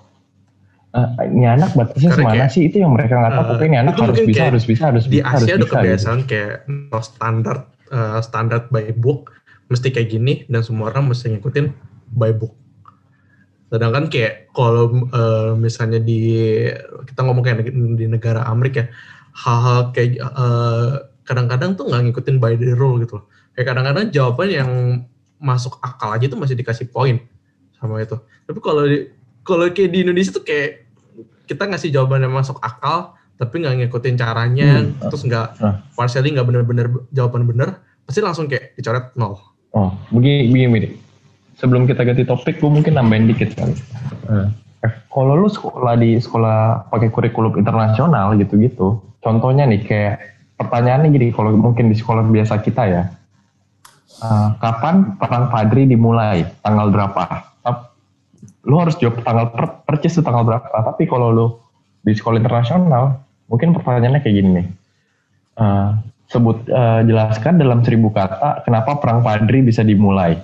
[0.95, 3.93] eh, ini anak batasnya semana sih itu yang mereka nggak tahu eh, pokoknya ini anak
[3.99, 5.75] harus bisa kayak harus bisa harus Di bisa harus Asia ada bisa gitu.
[5.75, 7.57] kebiasaan kayak no standar
[7.91, 9.31] eh, standar by book
[9.67, 11.65] mesti kayak gini dan semua orang mesti ngikutin
[12.13, 12.53] by book.
[13.73, 16.19] Sedangkan kayak kalau eh, misalnya di
[17.09, 18.87] kita ngomong kayak di negara Amerika ya,
[19.33, 20.21] hal-hal kayak
[21.23, 23.25] kadang-kadang tuh nggak ngikutin by the rule gitu loh.
[23.53, 24.69] Kayak kadang-kadang jawaban yang
[25.39, 27.19] masuk akal aja tuh masih dikasih poin
[27.75, 28.15] sama itu.
[28.47, 29.11] Tapi kalau di
[29.43, 30.87] kalau kayak di Indonesia tuh kayak
[31.43, 34.95] kita ngasih jawaban yang masuk akal tapi nggak ngikutin caranya Hmm.
[35.03, 35.83] terus nggak Nah.
[35.97, 37.75] partially nggak bener-bener jawaban bener
[38.07, 39.35] pasti langsung kayak dicoret nol.
[39.73, 40.89] Oh, begini, begini, begini.
[41.57, 43.73] Sebelum kita ganti topik, gue mungkin nambahin dikit kali.
[44.83, 50.15] Eh, kalau lu sekolah di sekolah pakai kurikulum internasional gitu-gitu, contohnya nih kayak
[50.57, 53.03] pertanyaannya gini, kalau mungkin di sekolah biasa kita ya,
[54.21, 57.23] eh, kapan perang Padri dimulai, tanggal berapa?
[58.63, 60.71] Lu harus jawab tanggal per, percis itu tanggal berapa.
[60.71, 61.47] Tapi kalau lu
[61.99, 63.19] di sekolah internasional,
[63.51, 64.67] mungkin pertanyaannya kayak gini nih.
[65.59, 65.89] Eh,
[66.33, 70.39] sebut eh, jelaskan dalam seribu kata kenapa perang Padri bisa dimulai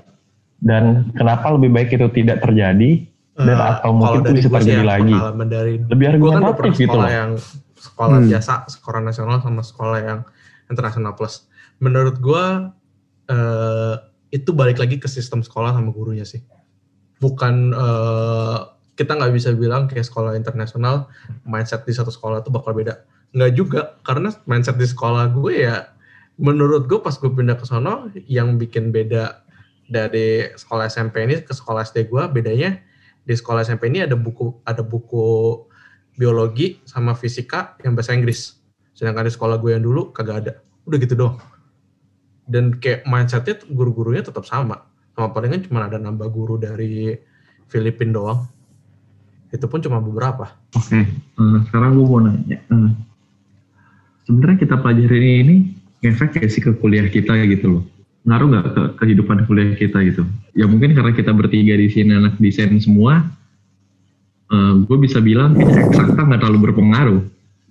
[0.62, 4.90] dan kenapa lebih baik itu tidak terjadi dan Eh, atau mungkin itu bisa terjadi ya,
[5.00, 5.16] lagi
[5.48, 7.32] dari lebih kan argumentatif pernah gitu loh yang
[7.80, 8.28] sekolah Hmm.
[8.28, 10.20] biasa sekolah nasional sama sekolah yang
[10.68, 11.48] internasional plus.
[11.80, 12.46] Menurut gue
[13.30, 13.96] eh,
[14.30, 16.44] itu balik lagi ke sistem sekolah sama gurunya sih.
[17.24, 18.60] Bukan eh,
[19.00, 21.08] kita nggak bisa bilang kayak sekolah internasional
[21.48, 23.00] mindset di satu sekolah itu bakal beda.
[23.32, 25.88] Nggak juga karena mindset di sekolah gue ya
[26.40, 29.44] menurut gue pas gue pindah ke sono yang bikin beda
[29.92, 32.80] dari sekolah SMP ini ke sekolah SD gue bedanya
[33.28, 35.60] di sekolah SMP ini ada buku ada buku
[36.20, 38.60] biologi sama fisika yang bahasa Inggris
[38.92, 40.52] sedangkan di sekolah gue yang dulu kagak ada
[40.84, 41.40] udah gitu doang
[42.44, 44.84] dan kayak mindsetnya guru-gurunya tetap sama
[45.16, 47.16] sama palingan cuma ada nambah guru dari
[47.72, 48.40] Filipina doang
[49.50, 50.46] itu pun cuma beberapa.
[50.78, 52.58] Oke, eh, sekarang gue mau nanya.
[52.62, 52.92] eh,
[54.30, 55.56] Sebenarnya kita pelajari ini
[56.06, 57.84] ngefek gak sih ke kuliah kita gitu loh?
[58.30, 60.22] Ngaruh nggak ke kehidupan kuliah kita gitu?
[60.54, 63.26] Ya mungkin karena kita bertiga di sini anak desain semua,
[64.50, 67.22] gue bisa bilang eksakta nggak terlalu berpengaruh.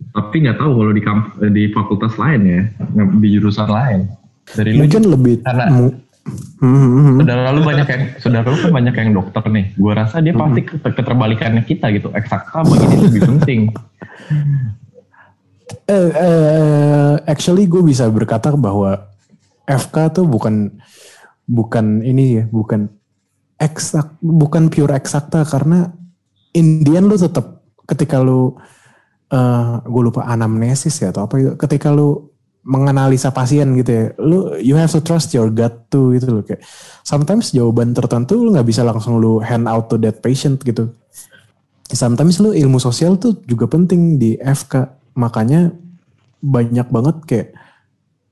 [0.09, 2.63] Tapi nggak tahu kalau di kamp- eh, di fakultas lain ya,
[3.19, 4.01] di jurusan lain.
[4.49, 6.07] Dari lu Mungkin lebih Karena- mu-
[6.61, 7.17] Hmm, hmm, hmm.
[7.25, 9.73] saudara lu banyak yang saudara lu kan banyak yang dokter nih.
[9.81, 12.13] Gua rasa dia pasti ke- keterbalikannya kita gitu.
[12.13, 13.61] Eksakta bagi dia lebih penting.
[15.85, 19.09] Eh, eh, actually gue bisa berkata bahwa
[19.65, 20.69] FK tuh bukan
[21.45, 22.89] bukan ini ya, bukan
[23.57, 25.93] eksak, bukan pure eksakta karena
[26.59, 28.59] Indian lu tetap ketika lu
[29.29, 32.33] eh gue lupa anamnesis ya atau apa itu, ketika lu
[32.69, 36.61] menganalisa pasien gitu ya, lu you have to trust your gut tuh gitu loh kayak
[37.07, 40.93] sometimes jawaban tertentu lu nggak bisa langsung lu hand out to that patient gitu.
[41.89, 45.73] Sometimes lu ilmu sosial tuh juga penting di FK makanya
[46.45, 47.49] banyak banget kayak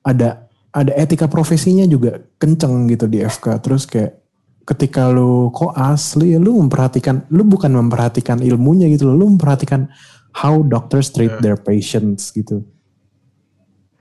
[0.05, 4.21] ada ada etika profesinya juga kenceng gitu di FK terus kayak
[4.67, 9.15] ketika lu koas lu lu memperhatikan lu bukan memperhatikan ilmunya gitu loh.
[9.15, 9.87] Lu memperhatikan
[10.35, 12.67] how doctors treat their patients gitu.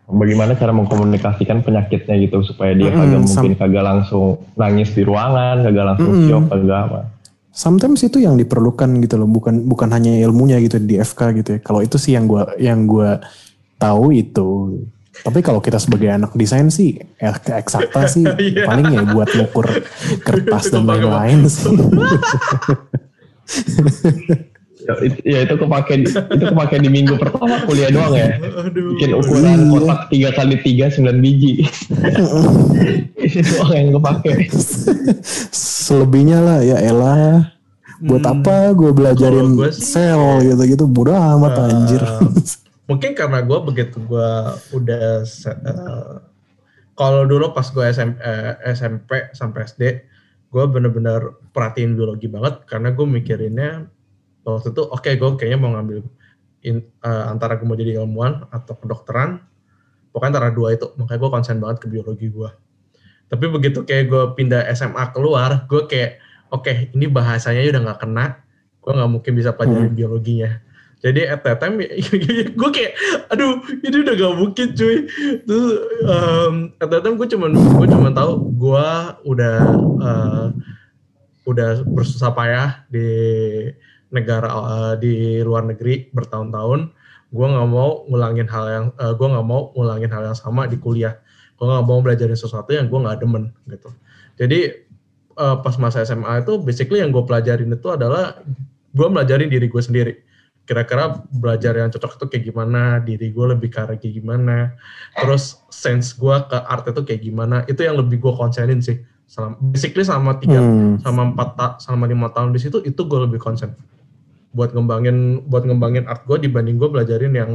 [0.05, 5.65] Bagaimana cara mengkomunikasikan penyakitnya gitu supaya dia Mm-mm, kagak mungkin kagak langsung nangis di ruangan,
[5.65, 6.29] kagak langsung Mm-mm.
[6.29, 6.99] shock, kagak apa.
[7.55, 9.25] sometimes itu yang diperlukan gitu loh.
[9.25, 11.59] Bukan bukan hanya ilmunya gitu di FK gitu ya.
[11.63, 13.17] Kalau itu sih yang gua yang gua
[13.81, 14.77] tahu itu
[15.21, 18.65] tapi kalau kita sebagai anak desain sih eh, ke eksakta sih Iya.
[18.65, 19.67] paling ya buat ngukur
[20.19, 21.71] kertas dan lain-lain sih
[24.77, 28.37] Ya, itu, ya itu kepake di, itu kepake di minggu pertama kuliah doang ya.
[28.37, 28.93] Aduh.
[28.93, 29.69] Bikin ukuran Iya.
[29.71, 31.53] kotak tiga kali tiga sembilan biji.
[33.25, 34.31] itu doang yang kepake.
[35.51, 37.49] selebihnya lah ya elah
[37.97, 39.71] buat apa gue belajarin Hmm.
[39.71, 42.01] Sel gitu-gitu bodoh amat Eh, anjir
[42.85, 44.31] mungkin karena gue begitu gue
[44.77, 46.15] udah eh,
[46.95, 49.83] kalau dulu pas gue SM, eh, SMP sampai SD
[50.53, 53.89] gue bener-bener perhatiin biologi banget karena gue mikirinnya
[54.45, 56.05] waktu itu oke gue kayaknya mau ngambil
[56.61, 59.41] in- eh, antara gue mau jadi ilmuwan atau kedokteran
[60.13, 62.49] pokoknya antara dua itu makanya gue konsen banget ke biologi gue
[63.25, 66.21] tapi begitu kayak gue pindah SMA keluar gue kayak
[66.53, 68.25] oke ini bahasanya udah nggak kena
[68.79, 70.61] gue nggak mungkin bisa pelajarin biologinya
[71.03, 71.77] jadi at that time
[72.59, 72.93] gue kayak
[73.29, 74.97] aduh ini udah gak mungkin cuy.
[75.43, 75.67] Terus
[76.07, 78.87] um, at that time gue cuman gue cuman tahu gue
[79.27, 79.57] udah
[80.01, 80.47] uh,
[81.45, 83.09] udah bersusah payah di
[84.09, 86.89] negara uh, di luar negeri bertahun-tahun.
[87.29, 90.81] Gue nggak mau ngulangin hal yang uh, gue nggak mau ngulangin hal yang sama di
[90.81, 91.19] kuliah.
[91.59, 93.93] Gue nggak mau belajarin sesuatu yang gue nggak demen gitu.
[94.41, 94.73] Jadi
[95.37, 98.41] uh, pas masa SMA itu basically yang gue pelajarin itu adalah
[98.95, 100.24] gue belajarin diri gue sendiri
[100.65, 104.73] kira-kira belajar yang cocok itu kayak gimana diri gue lebih ke arah kayak gimana
[105.13, 108.97] terus sense gue ke art itu kayak gimana itu yang lebih gue konsenin sih
[109.29, 110.97] selama, basically selama tiga Hmm.
[111.01, 113.77] selama empat selama lima tahun di situ itu gue lebih konsen
[114.57, 117.51] buat ngembangin buat ngembangin art gue dibanding gue belajarin yang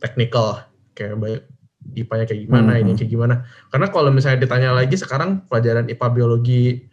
[0.00, 0.64] technical
[0.96, 1.42] kayak banyak
[1.82, 2.82] IPA-nya kayak gimana Hmm.
[2.86, 3.34] ini kayak gimana
[3.68, 6.88] karena kalau misalnya ditanya lagi sekarang pelajaran IPA biologi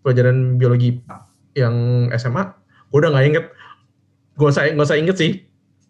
[0.00, 1.16] pelajaran biologi IPA
[1.60, 1.74] yang
[2.16, 2.42] SMA
[2.88, 3.46] gue udah nggak inget
[4.38, 5.32] gue usah nggak usah inget sih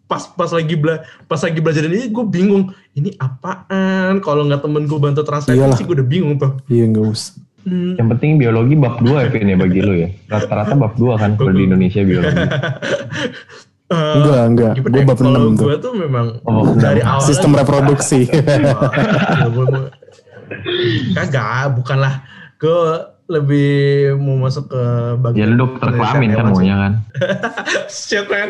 [0.09, 4.89] pas pas lagi bela pas lagi belajar ini gue bingung ini apaan kalau nggak temen
[4.89, 5.77] gue bantu translate Iyalah.
[5.77, 7.91] sih gue udah bingung tuh iya nggak usah Hmm.
[7.99, 10.07] Yang penting biologi bab 2 ya Vin ya bagi lu ya.
[10.31, 12.31] Rata-rata bab 2 kan kalau di Indonesia biologi.
[13.89, 17.25] Eh, enggak enggak gue ya, bab kalau 6 tuh gue tuh memang Oh, dari awal
[17.25, 18.77] sistem reproduksi Ya,
[21.17, 22.21] kagak bukanlah
[22.61, 22.81] gue
[23.29, 23.71] lebih
[24.17, 24.83] mau masuk ke
[25.21, 26.93] bagian Ya lu dokter kelamin kan maunya kan.
[27.87, 28.49] shit man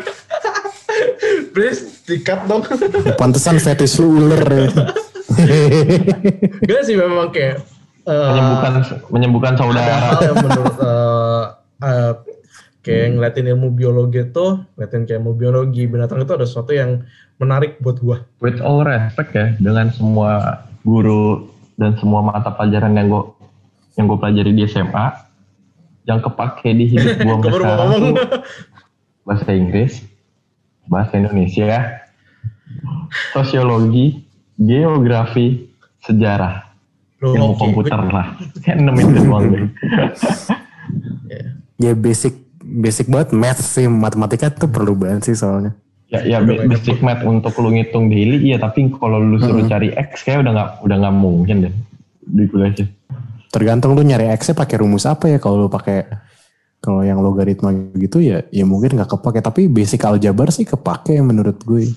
[1.54, 2.64] please dikat dong.
[3.20, 4.68] Pantesan fetish lu ular ya.
[6.64, 7.60] Gak sih memang kayak
[8.08, 8.72] eh, Menyembuhkan
[9.12, 9.94] menyembuhkan ada saudara.
[10.00, 11.44] hal yang menurut eh,
[11.84, 12.12] eh,
[12.80, 17.04] kayak ngeliatin ilmu biologi itu ngeliatin kayak ilmu biologi binatang itu ada sesuatu yang
[17.36, 18.24] menarik buat gua.
[18.40, 23.24] With all respect ya dengan semua guru dan semua mata pelajaran yang gue
[24.00, 25.06] yang gue pelajari di SMA
[26.08, 28.14] yang kepake di hidup gue mau sekarang tuh
[29.28, 30.00] bahasa Inggris,
[30.88, 32.00] bahasa Indonesia,
[33.36, 34.24] sosiologi,
[34.56, 35.68] geografi,
[36.00, 36.64] sejarah,
[37.20, 38.32] Loh, ilmu oke, komputer lah.
[38.64, 39.64] Kayak enam itu doang deh.
[41.84, 45.72] ya basic basic banget math sih matematika tuh perlu banget sih soalnya
[46.10, 48.58] Ya, ya Udah basic math untuk lu ngitung daily, iya.
[48.58, 51.74] Tapi kalau lu suruh cari X, kayak udah nggak udah nggak mungkin deh
[52.26, 52.90] di kuliah sih.
[53.50, 56.06] Tergantung lu nyari x pakai rumus apa ya kalau lu pakai
[56.80, 59.44] Kalau yang logaritma gitu ya, ya mungkin nggak kepake.
[59.44, 61.92] Tapi basic aljabar sih kepake menurut gue.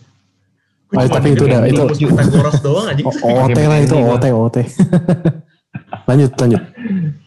[0.92, 3.00] Oh, tapi itu udah- itu- rumus Pythagoras doang aja.
[3.00, 4.58] O- OT lah itu, OT, OT.
[6.12, 6.62] lanjut, lanjut.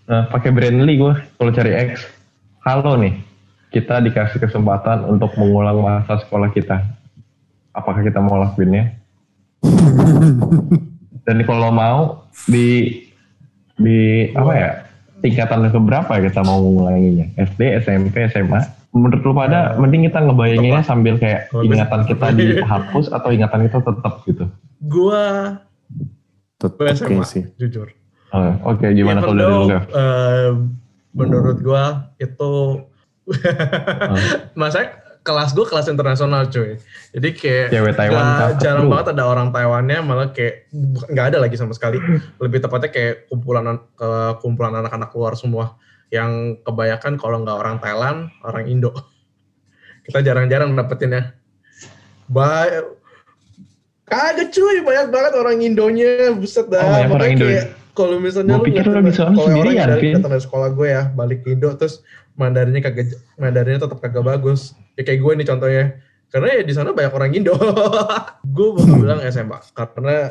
[0.05, 2.05] Nah, pakai Brandly gue kalau cari X.
[2.61, 3.24] Halo nih,
[3.72, 6.85] kita dikasih kesempatan untuk mengulang masa sekolah kita.
[7.72, 9.01] Apakah kita mau lakuinnya?
[11.24, 13.01] Dan kalau mau di
[13.77, 14.01] di
[14.33, 14.70] apa ya
[15.20, 17.27] tingkatan ke berapa ya kita mau mengulanginya?
[17.37, 18.61] SD, SMP, SMA?
[18.97, 23.79] Menurut lu pada mending kita ngebayanginnya sambil kayak Kalau ingatan kita dihapus atau ingatan kita
[23.85, 24.45] tetap gitu.
[24.89, 25.24] Gue
[26.57, 27.45] Tetep gue SMA, sih.
[27.61, 27.93] jujur.
[28.33, 29.68] Oh, Oke, gimana Even kalau dari lu?
[29.93, 30.49] eh,
[31.12, 31.85] menurut gue
[32.18, 32.53] itu
[34.61, 34.89] masa
[35.27, 36.79] kelas gue kelas internasional cuy.
[37.11, 40.70] Jadi kayak Cewek Taiwan cakep, jarang banget ada orang Taiwannya malah kayak
[41.11, 41.99] nggak ada lagi sama sekali.
[42.45, 45.74] Lebih tepatnya kayak kumpulan an- eh, kumpulan anak-anak luar semua.
[46.14, 48.95] Yang kebanyakan kalau nggak orang Thailand orang Indo.
[50.07, 51.22] Kita jarang-jarang dapetin ya
[52.31, 52.87] Ba-
[54.07, 54.87] kagak cuy.
[54.87, 56.31] Banyak banget orang Indonya.
[56.39, 56.79] Buset dah.
[56.79, 57.47] Oh, banyak orang Indo.
[57.97, 60.14] kalau misalnya Gua pikir lu orang sendirian, yang dari, Vin.
[60.20, 62.05] datang dari sekolah gue ya balik ke Indo terus
[62.37, 65.84] Mandarinnya kagak Mandarinnya tetap kagak bagus ya kayak gue nih contohnya.
[66.26, 67.55] Karena ya di sana banyak orang Indo.
[68.57, 70.26] Gue bakal bilang SMA karena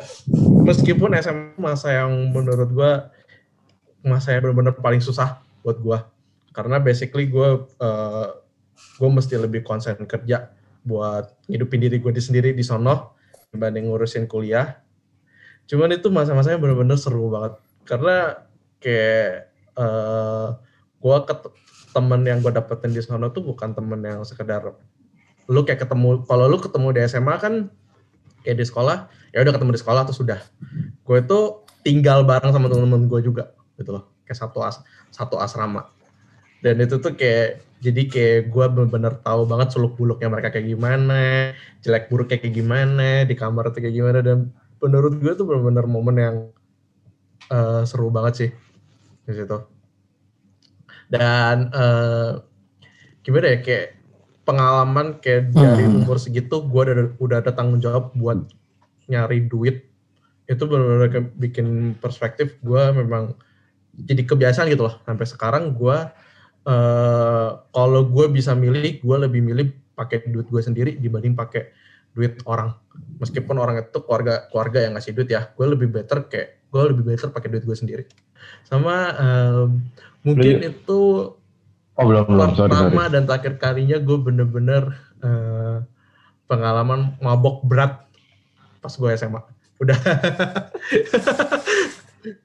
[0.60, 2.92] meskipun SMA masa yang menurut gue
[4.04, 5.98] masa yang benar-benar paling susah buat gue.
[6.52, 8.28] Karena basically gue eh,
[9.00, 10.52] gue mesti lebih konsen kerja
[10.84, 13.16] buat ngidupin diri gue di sendiri di sono
[13.50, 14.76] dibanding ngurusin kuliah.
[15.64, 17.56] Cuman itu masa-masanya benar-benar seru banget.
[17.88, 18.46] Karena
[18.84, 20.48] kayak eh
[21.00, 21.16] gue
[21.96, 24.76] temen yang gue dapetin di sono tuh bukan temen yang sekedar
[25.48, 27.72] lu kayak ketemu kalau lu ketemu di SMA kan
[28.44, 30.38] kayak di sekolah ya udah ketemu di sekolah terus sudah
[31.06, 31.38] gue itu
[31.86, 34.10] tinggal bareng sama temen-temen gue juga gitu loh.
[34.26, 34.82] Kayak satu as
[35.14, 35.86] satu asrama.
[36.58, 41.54] Dan itu tuh kayak jadi kayak gue bener-bener tahu banget seluk beluknya mereka kayak gimana
[41.84, 44.18] jelek buruknya kayak gimana di kamar tuh kayak gimana.
[44.18, 44.50] Dan
[44.82, 46.36] menurut gue tuh bener-bener momen yang
[47.54, 48.50] eh, seru banget sih
[49.26, 49.75] di situ
[51.06, 52.32] dan eh,
[53.22, 53.86] gimana ya kayak
[54.46, 56.06] pengalaman kayak dari Hmm.
[56.06, 58.46] umur segitu gue udah udah ada tanggung jawab buat
[59.10, 59.90] nyari duit.
[60.46, 63.34] Itu benar-benar kayak bikin perspektif gue memang
[63.98, 65.02] jadi kebiasaan gitu loh.
[65.02, 65.98] Sampai sekarang gue
[66.66, 71.70] eh kalau gue bisa milih gue lebih milih pakai duit gue sendiri dibanding pakai
[72.14, 72.74] duit orang.
[73.18, 77.02] Meskipun orang itu keluarga keluarga yang ngasih duit ya gue lebih better kayak gue lebih
[77.02, 78.04] better pakai duit gue sendiri.
[78.62, 79.82] Sama em,
[80.26, 81.00] mungkin Lu- itu
[81.96, 82.92] Oh belum belum sorry sorry.
[82.92, 84.82] pertama dan terakhir kalinya gue bener-bener
[85.18, 85.76] eh,
[86.44, 88.04] pengalaman mabok berat
[88.78, 89.40] pas gue SMA
[89.78, 89.96] udah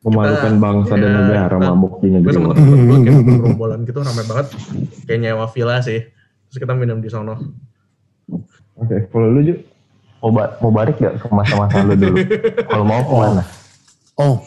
[0.01, 2.31] Memalukan bangsa dan ya, negara kita- mabuk di gue negeri.
[2.31, 2.55] sama luar.
[2.55, 4.47] temen gue kayak gerombolan gitu rame banget
[5.03, 5.99] kayak nyewa villa sih
[6.47, 7.35] terus kita minum di sono
[8.73, 9.55] Oke, kalau lu Ju,
[10.19, 12.17] mau, ba- mau balik gak ke masa-masa lu dulu?
[12.71, 13.43] kalau mau ke mana?
[14.15, 14.41] Oh,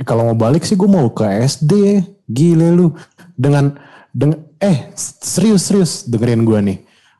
[0.00, 2.00] kalau mau balik sih gue mau ke SD.
[2.28, 2.92] Gile lu.
[3.34, 3.74] Dengan
[4.12, 6.78] dengan eh serius serius dengerin gue nih.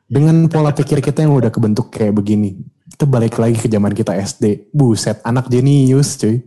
[0.09, 2.61] Dengan pola pikir kita yang udah kebentuk kayak begini.
[2.93, 4.69] Kita balik lagi ke zaman kita SD.
[4.73, 6.45] Buset, anak jenius cuy.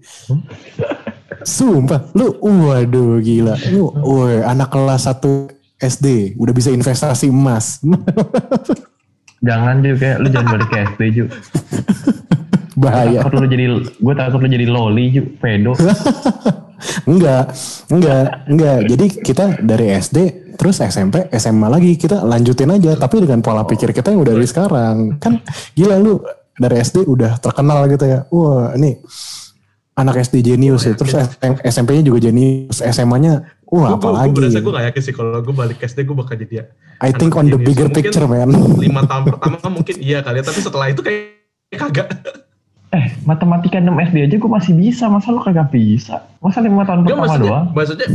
[1.43, 3.59] Sumpah, lu waduh gila.
[3.71, 7.83] Lu woi, anak kelas 1 SD udah bisa investasi emas.
[9.47, 11.25] Jangan Ju, kayak lu jangan balik ke SD Ju.
[12.77, 13.21] Bahaya.
[13.21, 15.73] Takut lu jadi, gue takut lu jadi loli Ju, pedo.
[17.07, 17.55] Enggak,
[17.95, 18.79] enggak, enggak.
[18.91, 20.19] Jadi kita dari SD
[20.59, 24.49] terus SMP, SMA lagi kita lanjutin aja tapi dengan pola pikir kita yang udah dari
[24.51, 24.97] sekarang.
[25.23, 25.39] Kan
[25.79, 26.19] gila lu
[26.59, 28.27] dari SD udah terkenal gitu ya.
[28.35, 28.99] Wah, ini
[29.95, 30.99] anak SD jenius ya.
[30.99, 31.15] Terus
[31.63, 34.37] SMP-nya juga jenius, SMA-nya wah gue apalagi.
[34.37, 36.65] berasa gue gak yakin sih kalau gue balik ke SD gue bakal jadi ya
[37.01, 38.53] I think on the bigger picture, man.
[38.77, 41.41] lima tahun pertama mungkin iya kali ya tapi setelah itu kayak
[41.81, 42.09] kagak
[42.93, 46.29] Eh, matematika 6 SD aja gue masih bisa, masa lu kagak bisa?
[46.39, 47.67] Masa lima tahun pertama maksudnya, doang?
[47.73, 48.09] maksudnya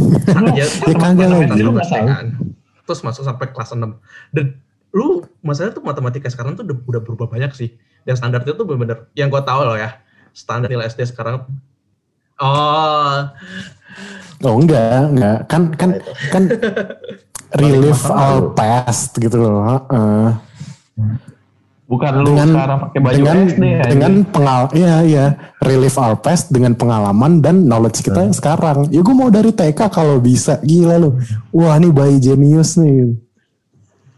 [0.53, 1.37] ya, Ya kagak lu
[1.73, 2.05] tahu.
[2.05, 2.25] kan
[2.85, 3.83] terus masuk sampai kelas 6
[4.31, 4.45] dan
[4.93, 7.73] lu masalahnya tuh matematika sekarang tuh udah, udah berubah banyak sih
[8.05, 9.97] dan standarnya tuh bener-bener yang gue tahu loh ya
[10.31, 11.43] standar nilai SD sekarang
[12.37, 13.27] oh
[14.37, 15.37] Oh enggak, enggak.
[15.49, 15.89] Kan kan
[16.29, 16.43] kan
[17.59, 19.65] relive all past gitu loh.
[19.65, 20.29] Heeh.
[21.87, 23.83] Bukan lu dengan sekarang pakai baju dengan SD ya?
[23.87, 25.25] dengan pengal iya iya.
[25.63, 28.91] Relive our past dengan pengalaman dan knowledge kita yang sekarang.
[28.91, 30.59] Ya gue mau dari TK kalau bisa.
[30.59, 31.15] Gila lu.
[31.55, 33.15] Wah ini bayi jenius nih.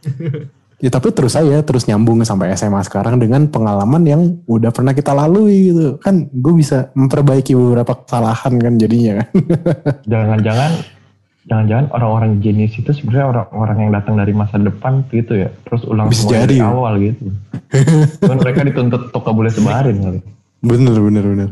[0.80, 5.11] Ya tapi terus saya terus nyambung sampai SMA sekarang dengan pengalaman yang udah pernah kita
[5.11, 5.99] lalui gitu.
[5.99, 9.28] Kan gue bisa memperbaiki beberapa kesalahan kan jadinya kan.
[10.15, 10.72] Jangan-jangan
[11.48, 15.50] jangan-jangan orang-orang jenius itu sebenarnya orang-orang yang datang dari masa depan gitu ya.
[15.64, 16.68] Terus ulang Bisa semua jadi, dari ya.
[16.68, 17.24] awal gitu.
[18.26, 20.20] Cuman mereka dituntut untuk gak boleh sebarin kali.
[20.60, 21.50] Bener, bener, bener.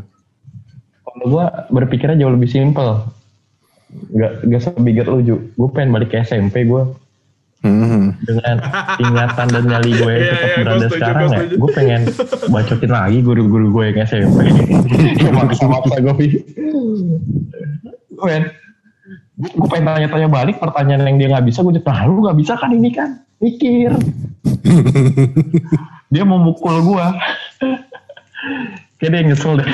[1.08, 3.08] kalau gue berpikirnya jauh lebih simpel.
[4.12, 5.36] Nggak nggak sebigat lu Ju.
[5.56, 6.84] Gue pengen balik ke SMP gue
[7.58, 8.14] Hmm.
[8.22, 8.62] dengan
[9.02, 11.40] ingatan dan nyali gue yang tetap gue berada sekarang ya.
[11.58, 12.00] gue pengen
[12.54, 14.46] bacotin lagi guru-guru gue yang SMP
[15.26, 16.38] yang maksa-maksa gue gue
[18.22, 18.44] pengen
[19.38, 22.52] gue pengen tanya-tanya balik pertanyaan yang dia nggak bisa gue jawab nah lu nggak bisa
[22.58, 23.94] kan ini kan mikir
[26.12, 27.06] dia mau mukul gue
[28.98, 29.70] kayak dia nyesel deh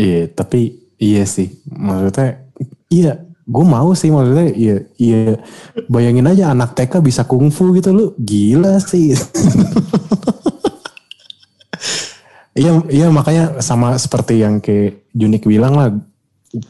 [0.00, 1.60] Iya, tapi iya sih.
[1.68, 2.40] Maksudnya,
[2.88, 3.12] iya,
[3.44, 5.36] gue mau sih maksudnya, iya, iya.
[5.88, 9.14] Bayangin aja anak TK bisa kungfu gitu lu, gila sih.
[12.50, 15.94] Iya, iya makanya sama seperti yang kayak Junik bilang lah.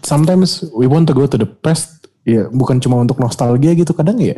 [0.05, 2.05] Sometimes we want to go to the past.
[2.29, 3.97] Ya, bukan cuma untuk nostalgia gitu.
[3.97, 4.37] Kadang ya,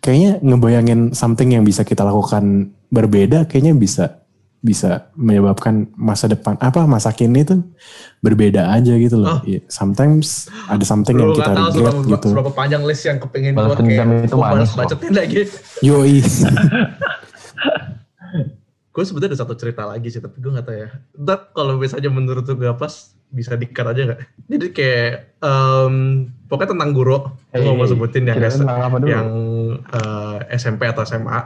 [0.00, 4.24] kayaknya ngebayangin something yang bisa kita lakukan berbeda, kayaknya bisa
[4.64, 7.62] bisa menyebabkan masa depan apa masa kini tuh
[8.18, 9.38] berbeda aja gitu loh.
[9.38, 9.40] Oh.
[9.46, 12.26] Ya, sometimes ada something yang Lu kita tahu regret seberapa, gitu.
[12.34, 15.46] seberapa panjang list yang kepingin Balas gue kayak itu gua manis bacotin lagi.
[15.86, 16.18] Yoi.
[18.96, 20.88] gue sebetulnya ada satu cerita lagi sih, tapi gue gak tahu ya.
[21.14, 24.20] Ntar kalau misalnya menurut gak pas, bisa di-cut aja gak?
[24.46, 25.94] Jadi kayak, em,
[26.46, 29.08] pokoknya tentang guru, gue Hey, mau sebutin yang, cerita tentang apa dulu?
[29.08, 29.28] yang
[29.86, 31.40] eh, SMP atau SMA.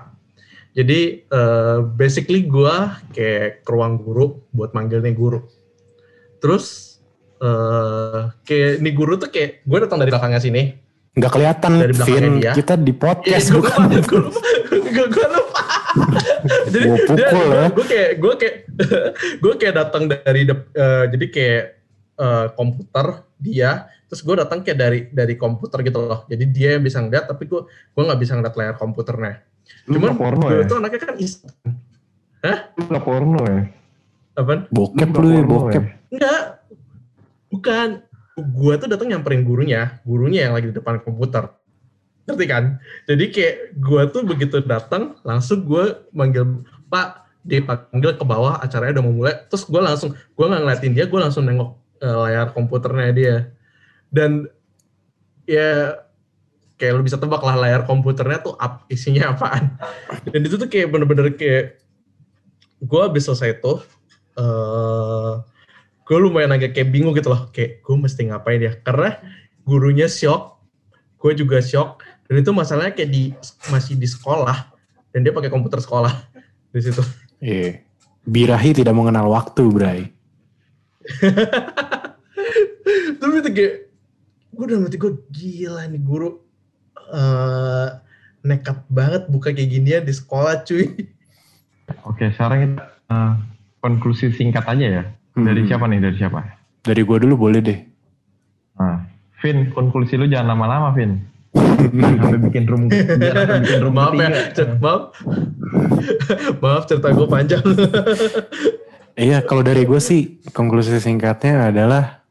[0.70, 2.74] Jadi eh, basically gue
[3.10, 5.42] kayak ke ruang guru buat manggil nih guru.
[6.38, 6.96] Terus
[7.36, 10.62] eh kayak nih guru tuh kayak gue datang dari belakangnya sini.
[11.10, 12.36] Nggak kelihatan, Dari belakangnya Vin.
[12.38, 12.52] dia.
[12.54, 15.62] Kita di podcast Iya, gue lupa, gue lupa, gue, gue lupa.
[16.66, 17.66] jadi pukul ya.
[17.68, 18.56] gue kayak gue kayak
[19.42, 21.64] gue kayak datang dari dep- eh, jadi kayak
[22.20, 26.28] eh, komputer dia, terus gue datang kayak dari dari komputer gitu loh.
[26.28, 29.40] Jadi dia yang bisa ngeliat, tapi gue gue nggak bisa ngeliat layar komputernya.
[29.88, 31.52] Lu Cuman porno gue ya tuh anaknya kan instan.
[32.76, 33.80] lu nggak porno ya
[34.40, 34.60] Apaan?
[34.70, 35.84] Bokep lu ya, bokep.
[36.14, 36.42] Enggak.
[37.50, 37.88] Bukan.
[38.40, 41.50] Gua tuh datang nyamperin gurunya, gurunya yang lagi di depan komputer.
[42.24, 42.80] Ngerti kan?
[43.04, 49.04] Jadi kayak gua tuh begitu datang, langsung gua manggil Pak, dipanggil ke bawah, acaranya udah
[49.04, 49.34] mau mulai.
[49.50, 53.36] Terus gua langsung, gua nggak ngeliatin dia, gua langsung nengok eh, layar komputernya dia.
[54.10, 54.50] Dan
[55.46, 56.00] ya
[56.80, 59.76] kayak lu bisa tebak lah layar komputernya tuh up, isinya apaan.
[60.26, 61.80] Dan itu tuh kayak bener-bener kayak
[62.80, 63.84] gue habis selesai tuh
[64.40, 65.32] eh
[66.08, 69.20] gue lumayan agak kayak bingung gitu loh kayak gue mesti ngapain ya karena
[69.68, 70.64] gurunya shock
[71.20, 73.36] gue juga shock dan itu masalahnya kayak di
[73.68, 74.72] masih di sekolah
[75.12, 76.24] dan dia pakai komputer sekolah
[76.72, 77.04] di situ
[77.40, 77.80] Iya.
[78.28, 80.12] Birahi tidak mengenal waktu, Bray.
[83.20, 83.74] tapi itu kayak
[84.50, 86.40] gue udah mati gue gila nih guru
[87.10, 87.88] eh
[88.40, 90.88] nekat banget buka kayak ginian di sekolah cuy
[92.06, 93.32] Oke, sekarang kita eh,
[93.82, 95.02] konklusi singkat aja ya.
[95.34, 95.68] Dari Hmm.
[95.68, 95.98] siapa nih?
[95.98, 96.38] Dari siapa?
[96.86, 97.78] Dari gua dulu boleh deh.
[98.78, 99.10] Nah,
[99.42, 101.18] Vin, konklusi lu jangan lama-lama, Vin.
[102.22, 102.86] Sampai bikin room,
[103.20, 104.30] biar bikin room maaf ya
[104.78, 105.18] maaf
[106.62, 107.64] maaf cerita gue panjang
[109.20, 112.24] Iya, kalau dari gue sih konklusi singkatnya adalah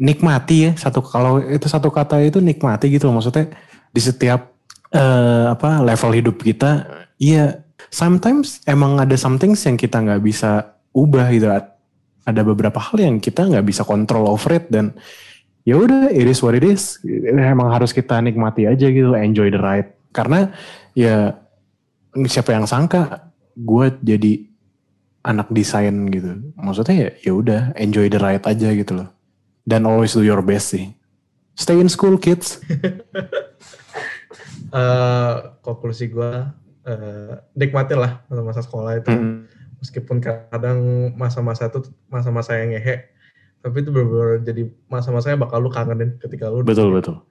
[0.00, 3.20] nikmati ya satu kalau itu satu kata itu nikmati gitu loh.
[3.20, 3.52] Maksudnya
[3.92, 4.48] di setiap
[4.96, 6.88] eh, apa level hidup kita
[7.20, 7.60] iya
[7.92, 11.52] sometimes emang ada something yang kita nggak bisa ubah gitu.
[12.24, 14.96] Ada beberapa hal yang kita nggak bisa kontrol over it dan
[15.68, 16.96] ya udah it is what it is.
[17.28, 19.92] Emang harus kita nikmati aja gitu enjoy the ride.
[20.16, 20.48] Karena
[20.96, 21.36] ya
[22.24, 24.47] siapa yang sangka gue jadi
[25.28, 26.40] anak desain gitu.
[26.56, 29.08] Maksudnya ya ya udah enjoy the ride aja gitu loh.
[29.68, 30.88] Dan always do your best sih.
[31.52, 32.56] Stay in school kids.
[34.68, 36.28] Eh konklusi gue
[36.84, 39.08] eh nikmatin lah masa-masa sekolah itu.
[39.08, 39.48] Hmm.
[39.80, 40.76] meskipun kadang
[41.16, 43.08] masa-masa itu masa-masa yang ngehe
[43.64, 47.24] tapi itu benar-benar jadi masa-masanya bakal lu kangenin ketika lu betul betul.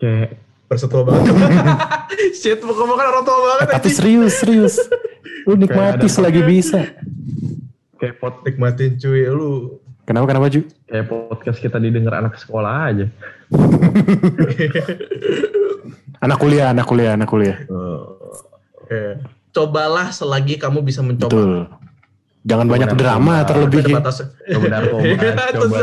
[0.00, 1.28] Kayak bersetua banget.
[2.40, 4.80] Shit bukan orang tua banget Eh, tapi serius serius
[5.46, 6.90] lu nikmati selagi bisa.
[7.96, 9.78] Kayak pod, nikmatin cuy lu.
[10.06, 10.62] Kenapa kenapa Ju?
[10.86, 13.06] kayak podcast kita didengar anak sekolah aja.
[16.24, 17.58] anak kuliah anak kuliah anak kuliah.
[18.86, 19.18] Eh,
[19.50, 21.32] cobalah selagi kamu bisa mencoba.
[21.32, 21.85] Betul
[22.46, 23.48] jangan banyak Benar, drama benar.
[23.50, 23.94] terlebih ya.
[23.98, 24.26] batasnya.
[24.46, 24.66] Coba
[25.02, 25.78] Iya, coba,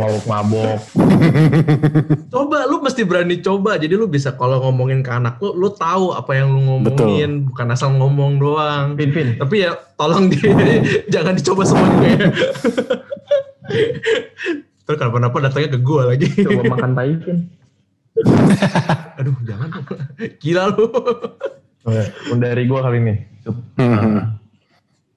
[0.00, 0.78] mabok-mabok.
[2.34, 6.16] coba lu mesti berani coba jadi lu bisa kalau ngomongin ke anak lu lu tahu
[6.16, 10.40] apa yang lu ngomongin bukan asal ngomong doang Vin, tapi ya tolong di
[11.12, 12.18] jangan dicoba semua juga ya
[14.82, 16.26] Terus kenapa-napa datangnya ke gue lagi.
[16.34, 17.14] Coba makan tai.
[19.22, 19.70] Aduh, jangan.
[20.42, 20.90] Gila lu.
[21.86, 22.02] Oke,
[22.34, 23.14] dari gue kali ini.
[23.78, 24.39] Hmm.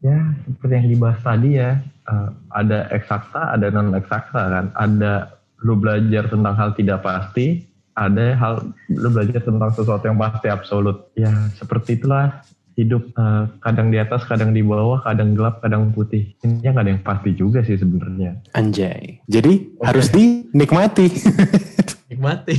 [0.03, 1.79] Ya, seperti yang dibahas tadi ya,
[2.11, 4.65] eh, ada eksakta, ada non eksakta kan.
[4.75, 5.31] Ada
[5.63, 7.63] lu belajar tentang hal tidak pasti,
[7.95, 11.07] ada hal lu belajar tentang sesuatu yang pasti absolut.
[11.15, 12.43] Ya, seperti itulah
[12.75, 16.35] hidup eh, kadang di atas, kadang di bawah, kadang gelap, kadang putih.
[16.43, 18.43] Ini nggak ada yang pasti juga sih sebenarnya.
[18.59, 19.23] Anjay.
[19.31, 21.07] Jadi harus dinikmati.
[22.11, 22.53] Nikmati.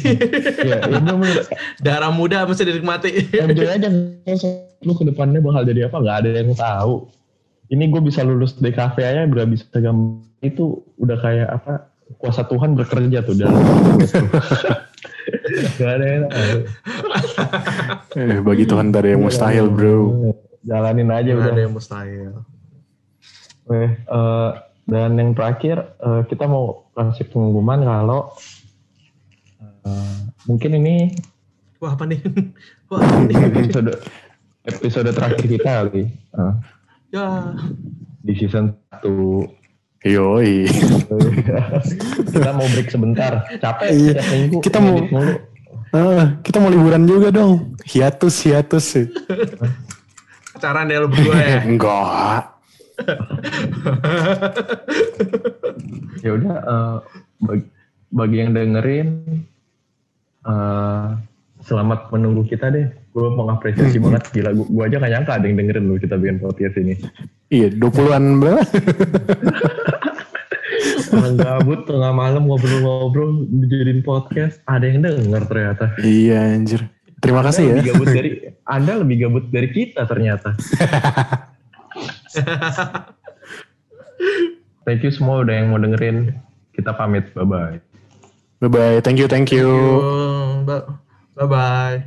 [0.67, 1.45] ya, ya bener-bener.
[1.85, 3.37] Darah muda mesti dinikmati.
[3.37, 3.89] enjoy aja
[4.85, 6.95] lu ke depannya bakal jadi apa nggak ada yang tahu
[7.73, 11.89] ini gue bisa lulus DKV aja udah bisa gambar itu udah kayak apa
[12.21, 13.57] kuasa Tuhan bekerja tuh dalam
[15.81, 16.25] gak ada yang
[18.17, 20.33] eh, bagi Tuhan tak ada yang mustahil bro.
[20.65, 22.33] jalanin aja Nggak udah ada yang mustahil.
[23.65, 24.51] Oke, eh,
[24.85, 28.33] dan yang terakhir eh, kita mau kasih pengumuman kalau
[29.89, 30.97] eh, mungkin ini
[31.81, 32.21] Wah apa nih?
[32.93, 33.37] Wah apa nih?
[33.49, 33.93] episode
[34.65, 36.53] episode terakhir kita kali Eh,
[37.15, 37.55] Ya.
[38.27, 39.07] di season 1
[40.05, 40.67] Yoi.
[42.29, 44.21] kita mau break sebentar capek Iya.
[44.35, 45.07] minggu Kita mau-.
[45.95, 47.79] Ah, kita mau liburan juga dong.
[47.87, 49.07] Hiatus, hiatus sih.
[50.53, 51.59] Pacaran deh lu berdua ya.
[51.71, 52.43] Enggak.
[56.23, 56.97] ya udah eh,
[57.39, 57.65] bagi,
[58.11, 59.09] bagi yang dengerin
[60.45, 61.09] eh,
[61.65, 62.87] selamat menunggu kita deh.
[63.17, 64.29] Gue mengapresiasi banget.
[64.31, 66.95] Gila gue, gue aja gak nyangka ada yang dengerin lu kita bikin podcast ini.
[67.49, 68.63] Iya, 20-an berapa?
[71.15, 74.61] orang gabut tengah malam ngobrol-ngobrol dijadiin podcast.
[74.69, 75.95] Ada yang denger ternyata.
[76.03, 76.85] Iya, anjir.
[77.25, 77.81] Terima kasih ya.
[77.81, 78.31] Anda lebih gabut dari
[78.77, 80.53] anda lebih gabut dari kita ternyata.
[84.85, 86.37] Thank you semua udah yang mau dengerin.
[86.77, 87.33] Kita pamit.
[87.33, 87.79] Bye bye
[88.61, 89.01] Bye-bye.
[89.05, 89.69] Thank you, thank you.
[91.35, 92.05] Bye bye.